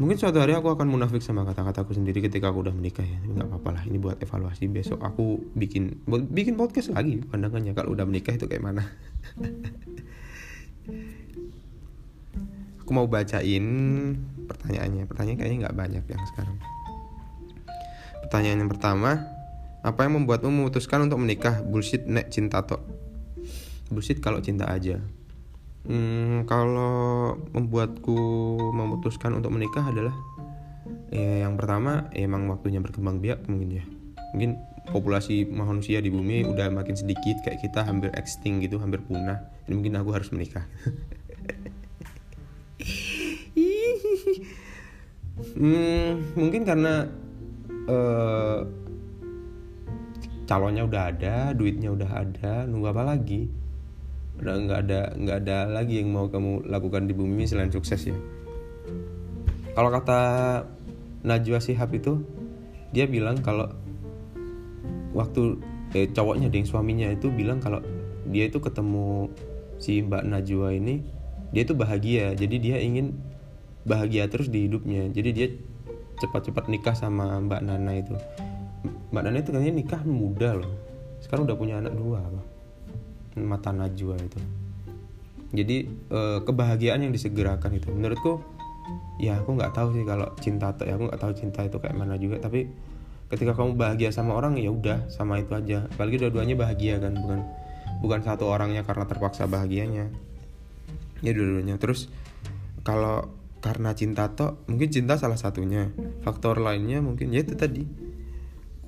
Mungkin 0.00 0.16
suatu 0.16 0.40
hari 0.40 0.56
aku 0.56 0.72
akan 0.72 0.88
munafik 0.88 1.20
sama 1.20 1.44
kata-kataku 1.44 1.94
sendiri 1.94 2.24
ketika 2.24 2.48
aku 2.48 2.64
udah 2.64 2.74
menikah 2.74 3.04
ya. 3.04 3.18
Nggak 3.22 3.46
apa-apa 3.52 3.70
lah 3.76 3.82
ini 3.86 4.00
buat 4.00 4.18
evaluasi. 4.18 4.66
Besok 4.66 5.04
aku 5.04 5.52
bikin 5.52 6.00
bikin 6.32 6.56
podcast 6.56 6.96
lagi 6.96 7.20
pandangannya. 7.22 7.76
Kalau 7.76 7.92
udah 7.92 8.08
menikah 8.08 8.34
itu 8.34 8.48
kayak 8.48 8.64
mana 8.64 8.82
aku 12.82 12.90
mau 12.90 13.06
bacain 13.06 13.64
pertanyaannya. 14.50 15.06
Pertanyaan 15.06 15.38
kayaknya 15.38 15.58
nggak 15.70 15.78
banyak 15.78 16.04
yang 16.04 16.22
sekarang. 16.34 16.58
Pertanyaan 18.26 18.66
yang 18.66 18.70
pertama 18.70 19.22
apa 19.82 20.06
yang 20.06 20.18
membuatmu 20.22 20.50
memutuskan 20.50 21.06
untuk 21.06 21.22
menikah? 21.22 21.62
Bullshit 21.62 22.04
nek 22.10 22.34
cinta 22.34 22.66
tok. 22.66 22.82
Bullshit 23.88 24.18
kalau 24.18 24.42
cinta 24.42 24.66
aja. 24.66 24.98
Hmm, 25.82 26.46
kalau 26.46 27.34
membuatku 27.54 28.14
memutuskan 28.70 29.34
untuk 29.34 29.50
menikah 29.50 29.82
adalah 29.82 30.14
ya 31.10 31.42
yang 31.46 31.58
pertama 31.58 32.06
emang 32.14 32.46
waktunya 32.46 32.78
berkembang 32.78 33.22
biak 33.22 33.46
mungkin 33.46 33.78
ya. 33.78 33.84
Mungkin 34.34 34.58
populasi 34.90 35.46
manusia 35.46 36.02
di 36.02 36.10
bumi 36.10 36.46
udah 36.46 36.66
makin 36.70 36.98
sedikit 36.98 37.42
kayak 37.46 37.62
kita 37.62 37.86
hampir 37.86 38.10
extinct 38.18 38.66
gitu 38.66 38.78
hampir 38.78 39.02
punah. 39.02 39.50
Ini 39.66 39.74
mungkin 39.74 39.98
aku 39.98 40.10
harus 40.14 40.30
menikah 40.30 40.66
hmm, 45.56 46.36
mungkin 46.36 46.62
karena 46.62 47.08
uh, 47.88 48.66
calonnya 50.44 50.84
udah 50.84 51.02
ada 51.14 51.34
duitnya 51.56 51.90
udah 51.94 52.10
ada 52.10 52.66
nunggu 52.68 52.88
apa 52.92 53.02
lagi? 53.16 53.48
Udah 54.42 54.54
nggak 54.58 54.80
ada 54.88 55.00
nggak 55.16 55.38
ada 55.46 55.58
lagi 55.70 56.02
yang 56.02 56.12
mau 56.12 56.26
kamu 56.28 56.66
lakukan 56.66 57.06
di 57.06 57.14
bumi 57.14 57.46
selain 57.46 57.70
sukses 57.72 58.10
ya? 58.10 58.16
Kalau 59.72 59.88
kata 59.88 60.20
Najwa 61.24 61.62
Shihab 61.62 61.94
itu 61.96 62.20
dia 62.92 63.08
bilang 63.08 63.40
kalau 63.40 63.72
waktu 65.16 65.56
eh, 65.96 66.08
cowoknya 66.12 66.52
deng 66.52 66.68
suaminya 66.68 67.08
itu 67.08 67.32
bilang 67.32 67.60
kalau 67.60 67.80
dia 68.28 68.48
itu 68.48 68.60
ketemu 68.60 69.28
si 69.80 70.00
Mbak 70.04 70.24
Najwa 70.28 70.72
ini 70.76 71.04
dia 71.52 71.62
itu 71.62 71.76
bahagia. 71.76 72.32
Jadi 72.32 72.56
dia 72.58 72.76
ingin 72.80 73.12
bahagia 73.84 74.26
terus 74.26 74.48
di 74.48 74.66
hidupnya. 74.66 75.12
Jadi 75.12 75.30
dia 75.36 75.46
cepat-cepat 76.18 76.72
nikah 76.72 76.96
sama 76.96 77.38
Mbak 77.44 77.60
Nana 77.62 77.92
itu. 78.00 78.16
Mbak 79.12 79.22
Nana 79.22 79.38
itu 79.38 79.50
katanya 79.52 79.74
nikah 79.76 80.02
muda 80.02 80.56
loh. 80.56 80.72
Sekarang 81.20 81.46
udah 81.46 81.56
punya 81.56 81.78
anak 81.78 81.94
dua 81.94 82.18
apa 82.24 82.42
mata 83.38 83.72
najwa 83.72 84.16
itu. 84.20 84.40
Jadi 85.52 85.76
eh, 85.88 86.38
kebahagiaan 86.44 87.04
yang 87.04 87.12
disegerakan 87.12 87.76
itu. 87.76 87.92
Menurutku 87.92 88.40
ya 89.20 89.38
aku 89.38 89.54
nggak 89.54 89.72
tahu 89.76 89.94
sih 89.94 90.04
kalau 90.08 90.32
cinta 90.40 90.72
atau 90.72 90.88
ya 90.88 90.96
aku 90.96 91.12
nggak 91.12 91.20
tahu 91.20 91.32
cinta 91.36 91.60
itu 91.64 91.76
kayak 91.76 91.96
mana 91.96 92.16
juga. 92.16 92.40
Tapi 92.40 92.68
ketika 93.28 93.56
kamu 93.56 93.76
bahagia 93.76 94.12
sama 94.12 94.36
orang 94.36 94.56
ya 94.56 94.72
udah 94.72 95.08
sama 95.12 95.40
itu 95.40 95.52
aja. 95.52 95.88
Apalagi 95.92 96.16
dua-duanya 96.20 96.56
bahagia 96.56 97.00
kan 97.00 97.12
bukan 97.16 97.40
bukan 98.02 98.20
satu 98.24 98.48
orangnya 98.48 98.82
karena 98.82 99.06
terpaksa 99.06 99.46
bahagianya 99.46 100.10
ya 101.22 101.32
dua-duanya. 101.32 101.80
Terus 101.80 102.12
kalau 102.82 103.30
karena 103.62 103.94
cinta 103.94 104.34
toh 104.34 104.60
mungkin 104.68 104.90
cinta 104.90 105.16
salah 105.16 105.38
satunya. 105.38 105.88
Faktor 106.26 106.58
lainnya 106.58 107.00
mungkin 107.00 107.30
ya 107.30 107.46
itu 107.46 107.54
tadi. 107.56 107.86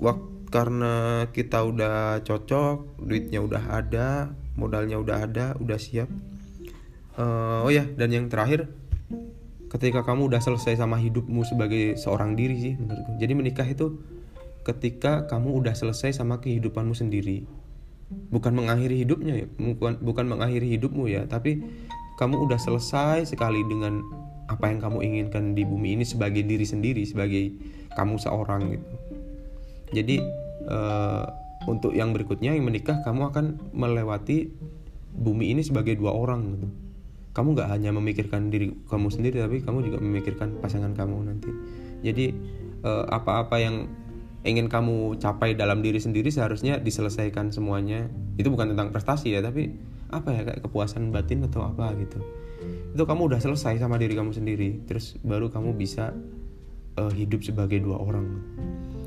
Waktu 0.03 0.35
karena 0.55 1.26
kita 1.35 1.67
udah 1.67 2.23
cocok 2.23 3.03
duitnya 3.03 3.43
udah 3.43 3.75
ada 3.75 4.31
modalnya 4.55 5.03
udah 5.03 5.26
ada 5.26 5.59
udah 5.59 5.75
siap. 5.75 6.07
Uh, 7.19 7.67
oh 7.67 7.71
ya 7.75 7.83
dan 7.99 8.14
yang 8.14 8.31
terakhir 8.31 8.71
ketika 9.67 10.07
kamu 10.07 10.31
udah 10.31 10.38
selesai 10.38 10.79
sama 10.79 10.95
hidupmu 11.03 11.43
sebagai 11.43 11.99
seorang 11.99 12.38
diri 12.38 12.55
sih 12.62 12.75
menurutku. 12.79 13.19
Jadi 13.19 13.33
menikah 13.35 13.67
itu 13.67 13.99
ketika 14.62 15.26
kamu 15.26 15.59
udah 15.59 15.75
selesai 15.75 16.14
sama 16.14 16.38
kehidupanmu 16.38 16.95
sendiri. 16.95 17.43
Bukan 18.31 18.55
mengakhiri 18.55 19.03
hidupnya 19.03 19.43
ya 19.43 19.47
bukan 19.59 19.99
bukan 19.99 20.25
mengakhiri 20.31 20.71
hidupmu 20.79 21.11
ya 21.11 21.26
tapi 21.26 21.67
kamu 22.14 22.47
udah 22.47 22.59
selesai 22.59 23.35
sekali 23.35 23.66
dengan 23.66 24.02
apa 24.47 24.68
yang 24.68 24.78
kamu 24.80 24.99
inginkan 25.00 25.56
di 25.56 25.64
bumi 25.64 25.97
ini 25.97 26.04
sebagai 26.04 26.44
diri 26.44 26.66
sendiri 26.68 27.02
sebagai 27.09 27.54
kamu 27.97 28.21
seorang 28.21 28.76
gitu. 28.76 28.88
Jadi 29.94 30.16
uh, 30.68 31.25
untuk 31.64 31.97
yang 31.97 32.12
berikutnya 32.12 32.52
yang 32.52 32.66
menikah 32.66 33.00
kamu 33.00 33.33
akan 33.33 33.47
melewati 33.73 34.52
bumi 35.14 35.54
ini 35.54 35.62
sebagai 35.64 35.97
dua 35.97 36.12
orang 36.12 36.59
gitu. 36.59 36.68
Kamu 37.35 37.56
nggak 37.56 37.68
hanya 37.73 37.90
memikirkan 37.90 38.52
diri 38.52 38.71
kamu 38.87 39.11
sendiri 39.11 39.42
tapi 39.42 39.64
kamu 39.64 39.90
juga 39.90 39.99
memikirkan 39.99 40.61
pasangan 40.61 40.92
kamu 40.92 41.16
nanti. 41.25 41.50
Jadi 42.04 42.30
uh, 42.85 43.09
apa-apa 43.09 43.56
yang 43.59 43.88
ingin 44.44 44.68
kamu 44.68 45.16
capai 45.16 45.56
dalam 45.56 45.80
diri 45.80 45.97
sendiri 45.97 46.28
seharusnya 46.28 46.76
diselesaikan 46.78 47.49
semuanya. 47.49 48.06
Itu 48.37 48.52
bukan 48.52 48.76
tentang 48.76 48.92
prestasi 48.92 49.33
ya 49.33 49.40
tapi 49.40 49.73
apa 50.14 50.30
ya 50.30 50.42
kayak 50.47 50.62
kepuasan 50.62 51.11
batin 51.11 51.42
atau 51.47 51.66
apa 51.66 51.90
gitu. 51.99 52.18
Itu 52.94 53.02
kamu 53.04 53.33
udah 53.33 53.40
selesai 53.42 53.83
sama 53.83 53.99
diri 53.99 54.14
kamu 54.14 54.30
sendiri 54.30 54.87
terus 54.87 55.18
baru 55.21 55.50
kamu 55.50 55.75
bisa 55.75 56.14
uh, 56.99 57.12
hidup 57.12 57.42
sebagai 57.42 57.83
dua 57.83 57.99
orang. 57.99 58.40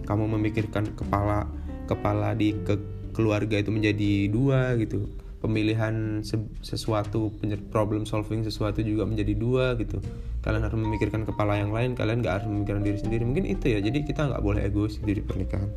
Kamu 0.07 0.27
memikirkan 0.39 0.91
kepala 0.95 1.47
kepala 1.87 2.35
di 2.35 2.55
ke 2.67 2.75
keluarga 3.15 3.59
itu 3.59 3.71
menjadi 3.71 4.29
dua 4.31 4.75
gitu. 4.79 5.07
Pemilihan 5.37 6.25
se 6.25 6.35
sesuatu 6.65 7.29
problem 7.69 8.09
solving 8.09 8.41
sesuatu 8.41 8.81
juga 8.81 9.05
menjadi 9.05 9.33
dua 9.37 9.77
gitu. 9.77 10.01
Kalian 10.41 10.63
harus 10.65 10.79
memikirkan 10.79 11.23
kepala 11.27 11.59
yang 11.59 11.71
lain 11.71 11.93
kalian 11.93 12.23
gak 12.23 12.41
harus 12.41 12.47
memikirkan 12.49 12.83
diri 12.83 12.99
sendiri. 12.99 13.23
Mungkin 13.23 13.45
itu 13.45 13.65
ya 13.71 13.79
jadi 13.83 14.01
kita 14.03 14.33
nggak 14.33 14.43
boleh 14.43 14.61
egois 14.65 14.97
di 14.97 15.13
pernikahan. 15.21 15.69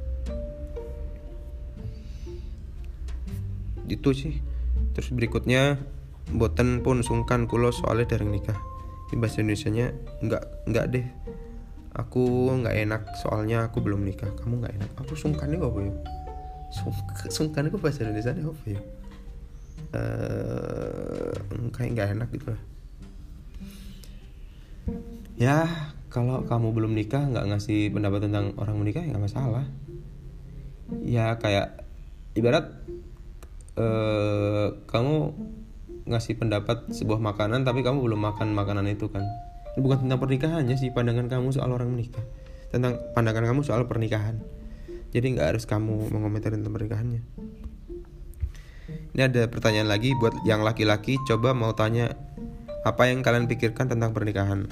Itu 3.91 4.15
sih 4.15 4.50
terus 5.01 5.17
berikutnya 5.17 5.81
boten 6.29 6.85
pun 6.85 7.01
sungkan 7.01 7.49
kulo 7.49 7.73
soalnya 7.73 8.13
dari 8.13 8.29
nikah. 8.29 8.61
Di 9.09 9.17
bahasa 9.17 9.41
Indonesia 9.41 9.73
nya 9.73 9.97
nggak 10.21 10.69
nggak 10.69 10.85
deh. 10.93 11.07
Aku 11.97 12.53
nggak 12.53 12.77
enak 12.85 13.03
soalnya 13.17 13.65
aku 13.65 13.81
belum 13.81 14.05
nikah. 14.05 14.29
Kamu 14.37 14.61
nggak 14.61 14.77
enak? 14.77 14.91
Aku 15.01 15.17
sungkan 15.17 15.49
apa 15.57 15.79
ya? 15.81 15.93
Sungkan 17.33 17.73
itu 17.73 17.81
bahasa 17.81 18.05
Indonesia 18.05 18.37
apa 18.37 18.65
ya? 18.69 18.81
Uh, 19.91 21.33
kayak 21.73 21.91
nggak 21.97 22.09
enak 22.21 22.29
gitu 22.37 22.47
lah. 22.53 22.63
Ya 25.41 25.57
kalau 26.13 26.45
kamu 26.45 26.77
belum 26.77 26.93
nikah 26.93 27.25
nggak 27.25 27.57
ngasih 27.57 27.89
pendapat 27.89 28.29
tentang 28.29 28.53
orang 28.61 28.77
menikah 28.77 29.01
ya 29.01 29.17
nggak 29.17 29.25
masalah. 29.33 29.65
Ya 31.09 31.41
kayak 31.41 31.89
ibarat 32.37 32.69
uh, 33.81 34.50
kamu 34.89 35.35
ngasih 36.11 36.35
pendapat 36.41 36.91
sebuah 36.91 37.23
makanan 37.23 37.63
tapi 37.63 37.87
kamu 37.87 38.03
belum 38.03 38.21
makan 38.21 38.51
makanan 38.57 38.89
itu 38.91 39.07
kan? 39.13 39.23
Bukan 39.79 40.07
tentang 40.07 40.19
pernikahannya 40.19 40.75
sih 40.75 40.91
pandangan 40.91 41.31
kamu 41.31 41.55
soal 41.55 41.71
orang 41.71 41.95
menikah. 41.95 42.23
Tentang 42.75 42.99
pandangan 43.15 43.47
kamu 43.55 43.61
soal 43.63 43.87
pernikahan. 43.87 44.43
Jadi 45.11 45.39
nggak 45.39 45.55
harus 45.55 45.65
kamu 45.67 46.11
mengomentari 46.11 46.59
tentang 46.59 46.75
pernikahannya. 46.75 47.23
Ini 49.11 49.23
ada 49.27 49.43
pertanyaan 49.51 49.91
lagi 49.91 50.15
buat 50.19 50.35
yang 50.47 50.63
laki-laki 50.63 51.19
coba 51.27 51.55
mau 51.55 51.75
tanya 51.75 52.15
apa 52.87 53.11
yang 53.11 53.23
kalian 53.23 53.51
pikirkan 53.51 53.91
tentang 53.91 54.15
pernikahan? 54.15 54.71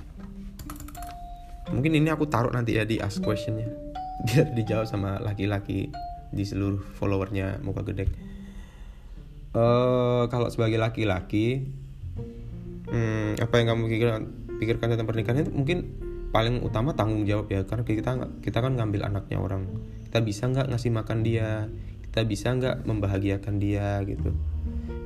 Mungkin 1.69 1.93
ini 1.95 2.09
aku 2.09 2.27
taruh 2.31 2.51
nanti 2.51 2.79
ya 2.79 2.87
di 2.87 2.99
ask 3.03 3.23
questionnya. 3.23 3.71
Biar 4.27 4.51
dijawab 4.55 4.87
sama 4.87 5.23
laki-laki 5.23 5.91
di 6.29 6.45
seluruh 6.45 6.83
followernya 6.99 7.63
muka 7.63 7.87
gede 7.87 8.28
uh, 9.59 10.23
kalau 10.31 10.47
sebagai 10.49 10.79
laki-laki 10.79 11.67
hmm, 12.89 13.43
apa 13.43 13.55
yang 13.59 13.75
kamu 13.75 13.83
pikirkan 13.91 14.23
pikirkan 14.59 14.87
tentang 14.95 15.09
pernikahan 15.11 15.43
itu 15.43 15.53
mungkin 15.55 15.79
paling 16.29 16.61
utama 16.61 16.93
tanggung 16.93 17.25
jawab 17.25 17.49
ya 17.49 17.65
karena 17.65 17.85
kita 17.89 18.11
kita 18.45 18.59
kan 18.61 18.73
ngambil 18.77 19.09
anaknya 19.09 19.39
orang. 19.41 19.65
Kita 20.09 20.21
bisa 20.25 20.49
nggak 20.49 20.69
ngasih 20.73 20.91
makan 20.93 21.19
dia? 21.25 21.69
Kita 22.05 22.25
bisa 22.25 22.53
nggak 22.57 22.85
membahagiakan 22.85 23.55
dia 23.61 24.01
gitu. 24.05 24.33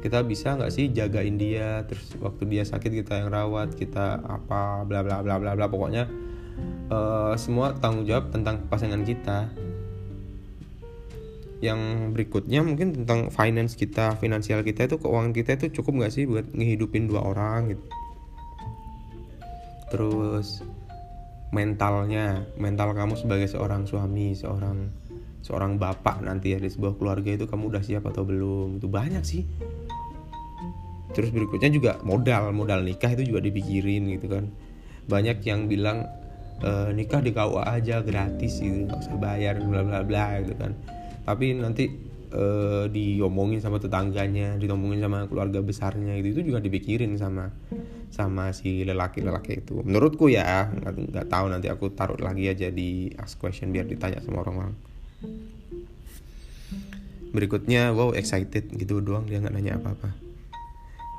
Kita 0.03 0.27
bisa 0.27 0.59
nggak 0.59 0.73
sih 0.75 0.91
jagain 0.91 1.39
dia? 1.39 1.87
Terus 1.87 2.19
waktu 2.19 2.43
dia 2.51 2.63
sakit 2.67 2.91
kita 2.91 3.23
yang 3.23 3.31
rawat 3.31 3.75
kita 3.79 4.19
apa 4.19 4.83
bla 4.83 5.07
bla 5.07 5.23
bla 5.23 5.39
bla 5.39 5.55
bla. 5.55 5.67
Pokoknya 5.71 6.11
uh, 6.91 7.35
semua 7.39 7.75
tanggung 7.79 8.07
jawab 8.07 8.35
tentang 8.35 8.67
pasangan 8.67 9.03
kita 9.07 9.47
yang 11.63 12.11
berikutnya 12.11 12.59
mungkin 12.67 12.91
tentang 12.91 13.31
finance 13.31 13.79
kita 13.79 14.19
finansial 14.19 14.67
kita 14.67 14.91
itu 14.91 14.99
keuangan 14.99 15.31
kita 15.31 15.55
itu 15.55 15.79
cukup 15.79 16.03
nggak 16.03 16.13
sih 16.13 16.27
buat 16.27 16.51
ngehidupin 16.51 17.07
dua 17.07 17.23
orang 17.23 17.71
gitu? 17.71 17.85
Terus 19.95 20.67
mentalnya 21.55 22.43
mental 22.59 22.99
kamu 22.99 23.15
sebagai 23.15 23.47
seorang 23.47 23.87
suami 23.87 24.35
seorang 24.35 24.91
seorang 25.47 25.79
bapak 25.79 26.27
nanti 26.27 26.51
ya 26.51 26.59
di 26.59 26.67
sebuah 26.67 26.99
keluarga 26.99 27.31
itu 27.31 27.47
kamu 27.47 27.71
udah 27.71 27.83
siap 27.87 28.11
atau 28.11 28.27
belum? 28.27 28.83
Itu 28.83 28.91
banyak 28.91 29.23
sih. 29.23 29.47
Terus 31.15 31.31
berikutnya 31.31 31.71
juga 31.71 32.03
modal 32.03 32.51
modal 32.51 32.83
nikah 32.83 33.15
itu 33.15 33.31
juga 33.31 33.39
dipikirin 33.39 34.11
gitu 34.19 34.27
kan. 34.27 34.51
Banyak 35.07 35.47
yang 35.47 35.71
bilang 35.71 36.11
e, 36.59 36.91
nikah 36.91 37.23
di 37.23 37.31
KUA 37.31 37.63
aja 37.63 38.03
gratis 38.03 38.59
gitu 38.59 38.91
nggak 38.91 38.99
usah 38.99 39.15
bayar 39.19 39.63
bla 39.63 39.87
bla 39.87 40.01
bla 40.03 40.43
gitu 40.43 40.59
kan 40.59 40.75
tapi 41.23 41.55
nanti 41.55 41.91
e, 42.33 42.45
diomongin 42.91 43.61
sama 43.63 43.79
tetangganya 43.79 44.57
diomongin 44.59 45.05
sama 45.05 45.29
keluarga 45.29 45.61
besarnya 45.63 46.17
gitu 46.19 46.41
itu 46.41 46.43
juga 46.51 46.59
dipikirin 46.59 47.15
sama 47.21 47.53
sama 48.13 48.53
si 48.53 48.85
lelaki-lelaki 48.85 49.65
itu. 49.65 49.81
Menurutku 49.81 50.29
ya 50.29 50.69
nggak 50.69 51.33
tahu 51.33 51.49
nanti 51.49 51.73
aku 51.73 51.97
taruh 51.97 52.21
lagi 52.21 52.45
aja 52.49 52.69
di 52.69 53.09
ask 53.17 53.41
question 53.41 53.73
biar 53.73 53.89
ditanya 53.89 54.21
sama 54.21 54.45
orang-orang. 54.45 54.77
Berikutnya 57.33 57.97
wow 57.97 58.13
excited 58.13 58.69
gitu 58.77 59.01
doang 59.01 59.25
dia 59.25 59.41
nggak 59.41 59.55
nanya 59.57 59.81
apa-apa. 59.81 60.13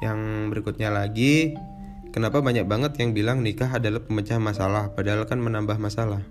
Yang 0.06 0.20
berikutnya 0.54 0.94
lagi 0.94 1.58
kenapa 2.14 2.46
banyak 2.46 2.70
banget 2.70 2.94
yang 3.02 3.18
bilang 3.18 3.42
nikah 3.42 3.74
adalah 3.74 4.06
pemecah 4.06 4.38
masalah 4.38 4.94
padahal 4.94 5.26
kan 5.26 5.42
menambah 5.42 5.82
masalah? 5.82 6.22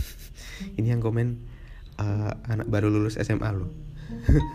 Ini 0.80 0.96
yang 0.96 1.04
komen 1.04 1.49
uh, 2.00 2.32
anak 2.48 2.66
baru 2.72 2.88
lulus 2.88 3.20
SMA 3.20 3.52
loh 3.52 3.68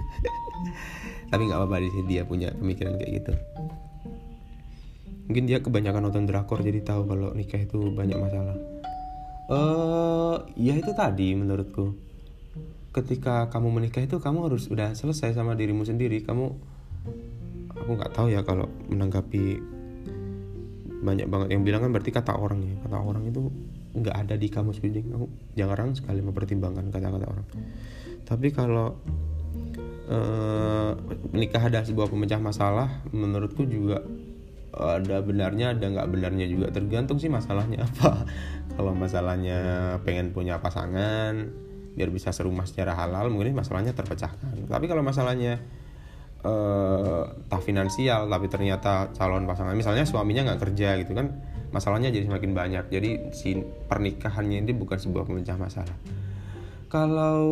tapi 1.30 1.42
nggak 1.52 1.60
apa-apa 1.60 1.84
sini 1.90 2.04
dia 2.08 2.22
punya 2.24 2.54
pemikiran 2.54 2.96
kayak 2.96 3.12
gitu. 3.22 3.34
Mungkin 5.26 5.44
dia 5.50 5.58
kebanyakan 5.58 6.08
nonton 6.10 6.30
drakor 6.30 6.62
jadi 6.62 6.86
tahu 6.86 7.10
kalau 7.10 7.34
nikah 7.34 7.60
itu 7.60 7.92
banyak 7.92 8.18
masalah. 8.18 8.58
Eh 9.50 9.54
uh, 9.54 10.36
ya 10.54 10.78
itu 10.78 10.94
tadi 10.94 11.34
menurutku. 11.34 11.98
Ketika 12.94 13.52
kamu 13.52 13.68
menikah 13.82 14.06
itu 14.06 14.22
kamu 14.22 14.48
harus 14.48 14.70
udah 14.70 14.94
selesai 14.94 15.34
sama 15.36 15.58
dirimu 15.58 15.84
sendiri. 15.84 16.22
Kamu 16.22 16.46
aku 17.74 17.92
nggak 17.98 18.14
tahu 18.14 18.32
ya 18.32 18.46
kalau 18.46 18.70
menanggapi 18.88 19.60
banyak 21.04 21.28
banget 21.28 21.48
yang 21.52 21.62
bilang 21.66 21.82
kan 21.84 21.92
berarti 21.92 22.14
kata 22.14 22.38
orang 22.38 22.62
ya. 22.64 22.76
Kata 22.86 22.98
orang 23.02 23.26
itu 23.28 23.50
nggak 23.96 24.16
ada 24.28 24.36
di 24.36 24.52
kamus 24.52 24.84
bidik 24.84 25.08
aku 25.08 25.32
jarang 25.56 25.96
sekali 25.96 26.20
mempertimbangkan 26.20 26.92
kata-kata 26.92 27.26
orang. 27.26 27.48
Tapi 28.28 28.48
kalau 28.52 29.00
uh, 30.12 30.92
menikah 31.32 31.64
ada 31.64 31.82
sebuah 31.82 32.12
pemecah 32.12 32.42
masalah 32.42 33.02
menurutku 33.16 33.64
juga 33.64 34.04
ada 34.76 35.24
benarnya 35.24 35.72
ada 35.72 35.86
nggak 35.88 36.08
benarnya 36.12 36.46
juga. 36.52 36.68
Tergantung 36.76 37.18
sih 37.18 37.32
masalahnya 37.32 37.88
apa. 37.88 38.28
Kalau 38.76 38.92
masalahnya 38.92 39.60
pengen 40.04 40.36
punya 40.36 40.60
pasangan 40.60 41.64
biar 41.96 42.12
bisa 42.12 42.36
serumah 42.36 42.68
secara 42.68 42.92
halal 42.92 43.32
mungkin 43.32 43.56
masalahnya 43.56 43.96
terpecahkan. 43.96 44.68
Tapi 44.68 44.84
kalau 44.92 45.00
masalahnya 45.00 45.64
uh, 46.44 47.24
tak 47.48 47.62
finansial 47.64 48.28
tapi 48.28 48.52
ternyata 48.52 49.16
calon 49.16 49.48
pasangan 49.48 49.72
misalnya 49.74 50.04
suaminya 50.04 50.52
nggak 50.52 50.62
kerja 50.62 51.00
gitu 51.00 51.16
kan 51.16 51.32
masalahnya 51.76 52.08
jadi 52.08 52.32
semakin 52.32 52.56
banyak. 52.56 52.86
Jadi 52.88 53.36
si 53.36 53.60
pernikahannya 53.92 54.64
ini 54.64 54.72
bukan 54.72 54.96
sebuah 54.96 55.28
pemecah 55.28 55.60
masalah. 55.60 56.00
Kalau 56.88 57.44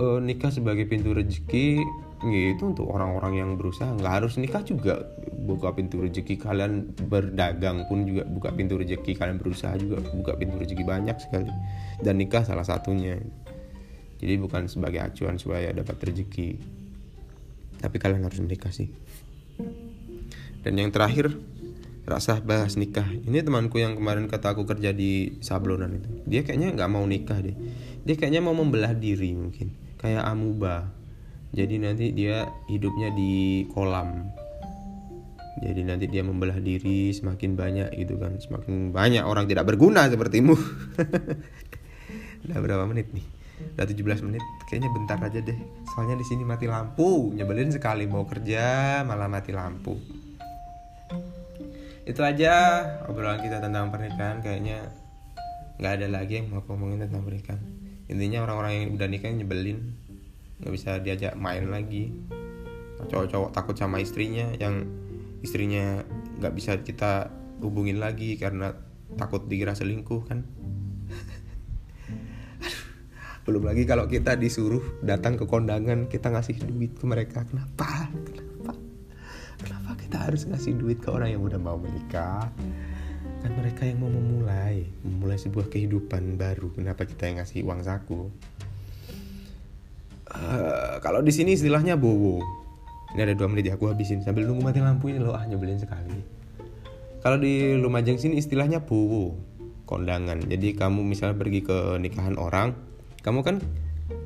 uh, 0.00 0.16
nikah 0.24 0.48
sebagai 0.48 0.88
pintu 0.88 1.12
rezeki 1.12 1.84
gitu 2.24 2.72
untuk 2.72 2.88
orang-orang 2.88 3.44
yang 3.44 3.50
berusaha. 3.60 3.92
Nggak 3.92 4.14
harus 4.24 4.40
nikah 4.40 4.64
juga. 4.64 5.04
Buka 5.44 5.76
pintu 5.76 6.00
rezeki 6.00 6.40
kalian 6.40 6.96
berdagang 6.96 7.84
pun 7.84 8.08
juga 8.08 8.24
buka 8.24 8.56
pintu 8.56 8.80
rezeki 8.80 9.12
kalian 9.20 9.36
berusaha 9.36 9.76
juga 9.76 10.00
buka 10.00 10.32
pintu 10.40 10.56
rezeki 10.56 10.88
banyak 10.88 11.16
sekali. 11.20 11.52
Dan 12.00 12.16
nikah 12.16 12.48
salah 12.48 12.64
satunya. 12.64 13.20
Jadi 14.18 14.34
bukan 14.40 14.66
sebagai 14.66 15.04
acuan 15.04 15.36
supaya 15.36 15.70
dapat 15.76 16.00
rezeki. 16.00 16.58
Tapi 17.78 17.96
kalian 18.00 18.24
harus 18.24 18.40
menikah 18.40 18.72
sih. 18.72 18.88
Dan 20.66 20.74
yang 20.74 20.90
terakhir 20.90 21.30
rasa 22.08 22.40
bahas 22.40 22.80
nikah. 22.80 23.04
Ini 23.04 23.44
temanku 23.44 23.76
yang 23.76 23.94
kemarin 23.94 24.26
kata 24.26 24.56
aku 24.56 24.64
kerja 24.64 24.96
di 24.96 25.38
sablonan 25.44 26.00
itu. 26.00 26.08
Dia 26.24 26.40
kayaknya 26.40 26.72
nggak 26.74 26.90
mau 26.90 27.04
nikah 27.04 27.38
deh. 27.38 27.52
Dia 28.02 28.14
kayaknya 28.16 28.40
mau 28.40 28.56
membelah 28.56 28.96
diri 28.96 29.36
mungkin. 29.36 29.76
Kayak 30.00 30.24
amuba. 30.24 30.88
Jadi 31.52 31.76
nanti 31.80 32.12
dia 32.16 32.48
hidupnya 32.72 33.12
di 33.12 33.64
kolam. 33.72 34.32
Jadi 35.58 35.80
nanti 35.84 36.06
dia 36.08 36.24
membelah 36.24 36.56
diri 36.62 37.12
semakin 37.12 37.54
banyak 37.58 37.88
gitu 38.00 38.16
kan. 38.16 38.40
Semakin 38.40 38.90
banyak 38.90 39.22
orang 39.28 39.44
tidak 39.44 39.68
berguna 39.68 40.08
sepertimu. 40.08 40.56
Udah 42.48 42.58
berapa 42.64 42.84
menit 42.88 43.12
nih? 43.12 43.26
Udah 43.74 43.84
17 43.84 44.26
menit. 44.28 44.44
Kayaknya 44.70 44.90
bentar 44.96 45.18
aja 45.20 45.40
deh. 45.44 45.58
Soalnya 45.92 46.16
di 46.16 46.24
sini 46.24 46.46
mati 46.46 46.64
lampu. 46.64 47.34
Nyebelin 47.34 47.74
sekali 47.74 48.08
mau 48.08 48.24
kerja 48.24 49.02
malah 49.04 49.26
mati 49.26 49.50
lampu 49.52 50.27
itu 52.08 52.24
aja 52.24 52.80
obrolan 53.04 53.44
kita 53.44 53.60
tentang 53.60 53.92
pernikahan. 53.92 54.40
Kayaknya 54.40 54.88
nggak 55.76 55.92
ada 56.00 56.08
lagi 56.08 56.40
yang 56.40 56.48
mau 56.48 56.64
ngomongin 56.64 57.04
tentang 57.04 57.28
pernikahan. 57.28 57.60
Intinya 58.08 58.48
orang-orang 58.48 58.72
yang 58.72 58.88
udah 58.96 59.08
nikah 59.12 59.28
nyebelin 59.28 59.92
nggak 60.64 60.72
bisa 60.72 60.96
diajak 61.04 61.36
main 61.36 61.68
lagi. 61.68 62.08
Cowok-cowok 62.98 63.52
takut 63.52 63.76
sama 63.76 64.00
istrinya 64.00 64.48
yang 64.56 64.88
istrinya 65.44 66.00
nggak 66.40 66.54
bisa 66.56 66.80
kita 66.80 67.28
hubungin 67.60 68.00
lagi 68.00 68.40
karena 68.40 68.72
takut 69.20 69.44
dikira 69.44 69.76
selingkuh 69.76 70.24
kan? 70.24 70.48
Belum 73.44 73.68
lagi 73.68 73.84
kalau 73.84 74.08
kita 74.08 74.40
disuruh 74.40 75.04
datang 75.04 75.36
ke 75.36 75.44
kondangan 75.44 76.08
kita 76.08 76.32
ngasih 76.32 76.56
duit 76.64 76.96
ke 76.96 77.04
mereka. 77.04 77.44
Kenapa 77.44 77.76
kenapa 77.76 78.16
kenapa 78.24 78.47
kita 80.18 80.34
harus 80.34 80.50
ngasih 80.50 80.74
duit 80.74 80.98
ke 80.98 81.14
orang 81.14 81.30
yang 81.30 81.46
udah 81.46 81.62
mau 81.62 81.78
menikah. 81.78 82.50
Kan 83.38 83.54
mereka 83.54 83.86
yang 83.86 84.02
mau 84.02 84.10
memulai 84.10 84.82
memulai 85.06 85.38
sebuah 85.38 85.70
kehidupan 85.70 86.34
baru 86.34 86.74
kenapa 86.74 87.06
kita 87.06 87.30
yang 87.30 87.38
ngasih 87.38 87.62
uang 87.62 87.86
saku? 87.86 88.26
Eh, 90.26 90.98
kalau 90.98 91.22
di 91.22 91.30
sini 91.30 91.54
istilahnya 91.54 91.94
bowo. 91.94 92.42
Ini 93.14 93.30
ada 93.30 93.38
dua 93.38 93.46
menit 93.46 93.70
ya 93.70 93.78
aku 93.78 93.94
habisin. 93.94 94.26
Sambil 94.26 94.42
nunggu 94.42 94.66
mati 94.66 94.82
lampu 94.82 95.06
ini 95.06 95.22
loh 95.22 95.38
ah 95.38 95.46
nyebelin 95.46 95.78
sekali. 95.78 96.18
Kalau 97.22 97.38
di 97.38 97.78
Lumajang 97.78 98.18
sini 98.18 98.42
istilahnya 98.42 98.82
bowo 98.82 99.38
kondangan. 99.86 100.50
Jadi 100.50 100.74
kamu 100.74 101.06
misalnya 101.06 101.38
pergi 101.38 101.62
ke 101.62 101.94
nikahan 102.02 102.34
orang 102.34 102.74
kamu 103.22 103.46
kan 103.46 103.62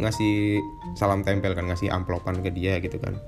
ngasih 0.00 0.57
salam 0.96 1.20
tempel 1.20 1.52
kan 1.52 1.68
ngasih 1.68 1.92
amplopan 1.92 2.40
ke 2.40 2.48
dia 2.48 2.81
gitu 2.81 2.96
kan 2.96 3.20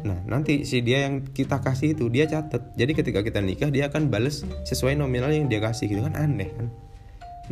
Nah 0.00 0.18
nanti 0.24 0.64
si 0.64 0.80
dia 0.80 1.04
yang 1.04 1.20
kita 1.28 1.60
kasih 1.60 1.92
itu 1.92 2.08
dia 2.08 2.24
catat 2.24 2.72
Jadi 2.74 2.96
ketika 2.96 3.20
kita 3.20 3.44
nikah 3.44 3.68
dia 3.68 3.92
akan 3.92 4.08
bales 4.08 4.40
sesuai 4.64 4.96
nominal 4.96 5.28
yang 5.28 5.52
dia 5.52 5.60
kasih 5.60 5.92
gitu 5.92 6.00
kan 6.00 6.16
aneh 6.16 6.48
kan? 6.48 6.72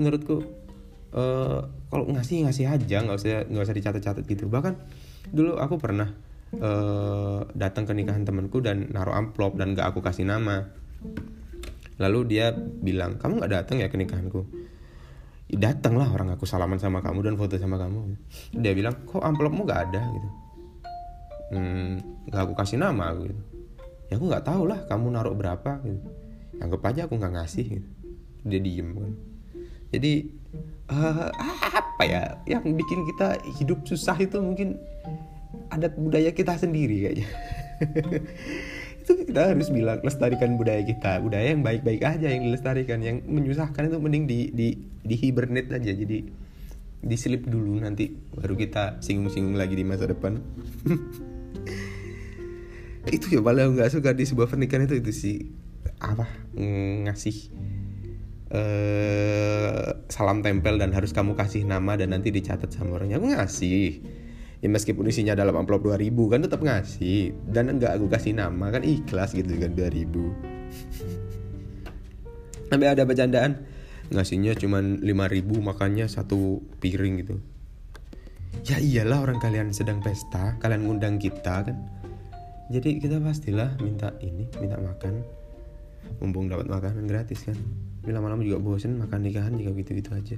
Menurutku 0.00 0.40
uh, 1.12 1.60
kalau 1.92 2.04
ngasih 2.08 2.48
ngasih 2.48 2.64
aja 2.72 2.96
nggak 3.04 3.16
usah 3.20 3.44
nggak 3.44 3.64
usah 3.68 3.76
dicatat-catat 3.76 4.24
gitu. 4.24 4.48
Bahkan 4.48 4.74
dulu 5.30 5.60
aku 5.60 5.76
pernah 5.76 6.08
uh, 6.56 7.44
datang 7.52 7.84
ke 7.84 7.92
nikahan 7.92 8.24
temanku 8.24 8.64
dan 8.64 8.88
naruh 8.88 9.14
amplop 9.14 9.60
dan 9.60 9.76
gak 9.76 9.92
aku 9.92 10.00
kasih 10.00 10.24
nama. 10.24 10.64
Lalu 12.00 12.20
dia 12.32 12.56
bilang 12.56 13.20
kamu 13.20 13.44
nggak 13.44 13.52
datang 13.52 13.84
ya 13.84 13.92
ke 13.92 14.00
nikahanku? 14.00 14.48
Datang 15.50 15.98
lah 15.98 16.08
orang 16.14 16.32
aku 16.38 16.46
salaman 16.46 16.78
sama 16.78 17.02
kamu 17.02 17.26
dan 17.26 17.34
foto 17.34 17.58
sama 17.58 17.76
kamu. 17.76 18.16
Dia 18.54 18.72
bilang 18.72 19.02
kok 19.04 19.20
amplopmu 19.20 19.66
gak 19.66 19.90
ada? 19.90 20.02
gitu 20.14 20.49
hmm, 21.50 22.26
gak 22.30 22.42
aku 22.48 22.54
kasih 22.56 22.78
nama 22.78 23.12
gitu. 23.18 23.42
Ya 24.10 24.18
aku 24.18 24.26
nggak 24.26 24.46
tahu 24.46 24.62
lah 24.66 24.80
kamu 24.90 25.06
naruh 25.14 25.34
berapa 25.38 25.82
gitu. 25.86 26.08
Anggap 26.58 26.82
aja 26.90 27.00
aku 27.06 27.14
nggak 27.14 27.34
ngasih 27.38 27.66
gitu. 27.78 27.88
dia 28.40 28.60
diem 28.60 28.88
kan. 28.96 29.12
Jadi 29.90 30.12
uh, 30.90 31.28
apa 31.80 32.02
ya 32.06 32.22
yang 32.48 32.64
bikin 32.64 33.06
kita 33.14 33.38
hidup 33.60 33.84
susah 33.86 34.16
itu 34.18 34.38
mungkin 34.40 34.80
adat 35.70 35.94
budaya 35.94 36.30
kita 36.34 36.58
sendiri 36.58 37.06
kayaknya. 37.06 37.28
Itu 39.00 39.26
kita 39.26 39.50
harus 39.56 39.72
bilang 39.72 39.98
lestarikan 40.06 40.54
budaya 40.54 40.84
kita. 40.86 41.18
Budaya 41.18 41.50
yang 41.50 41.66
baik-baik 41.66 42.04
aja 42.04 42.30
yang 42.30 42.46
dilestarikan. 42.46 43.02
Yang 43.02 43.26
menyusahkan 43.26 43.90
itu 43.90 43.98
mending 43.98 44.24
di 44.28 44.38
di 44.54 44.68
di 45.02 45.14
hibernate 45.18 45.72
aja. 45.72 45.90
Jadi 45.90 46.30
diselip 47.02 47.48
dulu 47.48 47.80
nanti. 47.80 48.12
Baru 48.12 48.54
kita 48.54 49.02
singgung-singgung 49.02 49.58
lagi 49.58 49.74
di 49.74 49.82
masa 49.82 50.06
depan 50.06 50.38
itu 53.08 53.38
ya 53.38 53.40
paling 53.40 53.80
nggak 53.80 53.96
suka 53.96 54.12
di 54.12 54.28
sebuah 54.28 54.52
pernikahan 54.52 54.84
itu 54.84 55.00
itu 55.00 55.12
sih 55.12 55.36
apa 56.00 56.28
ngasih 56.56 57.36
uh, 58.52 59.88
salam 60.10 60.42
tempel 60.44 60.76
dan 60.76 60.92
harus 60.92 61.14
kamu 61.14 61.38
kasih 61.38 61.64
nama 61.64 61.96
dan 61.96 62.12
nanti 62.12 62.34
dicatat 62.34 62.68
sama 62.74 63.00
orangnya. 63.00 63.22
Aku 63.22 63.30
ngasih. 63.30 64.02
Ya 64.60 64.68
meskipun 64.68 65.08
isinya 65.08 65.32
dalam 65.32 65.56
amplop 65.56 65.88
2000 65.88 66.12
kan 66.28 66.44
tetap 66.44 66.60
ngasih. 66.60 67.32
Dan 67.48 67.72
enggak 67.72 67.96
aku 67.96 68.12
kasih 68.12 68.36
nama 68.36 68.68
kan 68.68 68.84
ikhlas 68.84 69.32
gitu 69.32 69.56
kan 69.56 69.72
2000 69.72 70.04
sampai 72.70 72.86
ada 72.86 73.02
bercandaan 73.02 73.66
ngasihnya 74.14 74.54
cuman 74.54 75.02
5000 75.02 75.42
makannya 75.58 76.06
satu 76.06 76.62
piring 76.78 77.26
gitu. 77.26 77.42
Ya 78.66 78.78
iyalah 78.78 79.26
orang 79.26 79.42
kalian 79.42 79.74
sedang 79.74 79.98
pesta 80.02 80.58
kalian 80.62 80.86
ngundang 80.86 81.18
kita 81.18 81.66
kan 81.66 81.76
jadi 82.70 83.02
kita 83.02 83.18
pastilah 83.18 83.74
minta 83.82 84.14
ini 84.22 84.46
minta 84.62 84.78
makan. 84.78 85.26
Mumpung 86.22 86.46
dapat 86.46 86.70
makanan 86.70 87.10
gratis 87.10 87.42
kan. 87.42 87.58
Tapi 88.00 88.14
lama-lama 88.14 88.46
juga 88.46 88.62
bosen 88.62 88.94
makan 88.94 89.26
nikahan 89.26 89.52
juga 89.58 89.74
gitu-gitu 89.74 90.14
aja. 90.14 90.36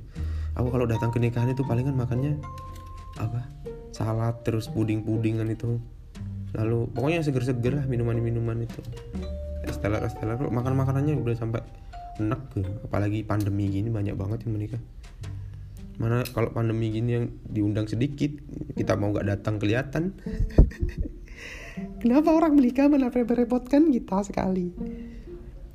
Aku 0.57 0.73
kalau 0.73 0.89
datang 0.89 1.13
ke 1.13 1.21
nikahan 1.21 1.53
itu 1.53 1.61
palingan 1.69 1.93
makannya 1.93 2.41
apa? 3.21 3.45
Salad 3.93 4.41
terus 4.49 4.73
puding-pudingan 4.73 5.45
itu. 5.53 5.77
Lalu 6.57 6.89
pokoknya 6.97 7.21
seger-seger 7.21 7.85
lah 7.85 7.85
minuman-minuman 7.85 8.65
itu. 8.65 8.81
Esteller 9.69 10.01
esteller 10.09 10.41
makan 10.41 10.73
makanannya 10.73 11.21
udah 11.21 11.37
sampai 11.37 11.61
enak 12.17 12.41
gitu. 12.57 12.69
apalagi 12.89 13.25
pandemi 13.25 13.69
gini 13.69 13.93
banyak 13.93 14.17
banget 14.17 14.49
yang 14.49 14.57
menikah. 14.57 14.83
Mana 16.01 16.25
kalau 16.33 16.49
pandemi 16.49 16.89
gini 16.89 17.11
yang 17.13 17.27
diundang 17.45 17.85
sedikit 17.85 18.33
kita 18.73 18.97
mau 18.97 19.13
nggak 19.13 19.29
datang 19.29 19.61
kelihatan 19.61 20.17
kenapa 22.01 22.33
orang 22.35 22.57
menikah 22.59 22.89
merepotkan 22.89 23.93
kita 23.93 24.23
sekali? 24.27 24.73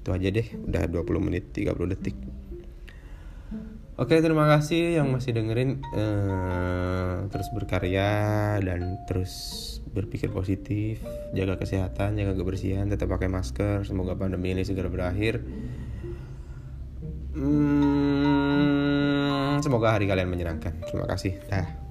Itu 0.03 0.09
aja 0.13 0.27
deh 0.31 0.47
udah 0.67 0.83
20 0.87 1.27
menit 1.27 1.51
30 1.51 1.93
detik. 1.93 2.15
Oke 3.97 4.21
terima 4.21 4.45
kasih 4.45 5.01
yang 5.01 5.09
masih 5.09 5.33
dengerin 5.33 5.81
uh, 5.97 7.25
terus 7.33 7.49
berkarya 7.49 8.61
dan 8.61 9.01
terus 9.09 9.33
berpikir 9.89 10.29
positif 10.29 11.01
jaga 11.33 11.57
kesehatan 11.57 12.13
jaga 12.13 12.37
kebersihan 12.37 12.85
tetap 12.85 13.09
pakai 13.09 13.25
masker 13.25 13.81
semoga 13.89 14.13
pandemi 14.13 14.53
ini 14.53 14.61
segera 14.61 14.93
berakhir. 14.93 15.41
Hmm, 17.33 18.37
semoga 19.65 19.97
hari 19.97 20.05
kalian 20.05 20.29
menyenangkan. 20.29 20.77
Terima 20.85 21.09
kasih. 21.09 21.41
Dah 21.49 21.86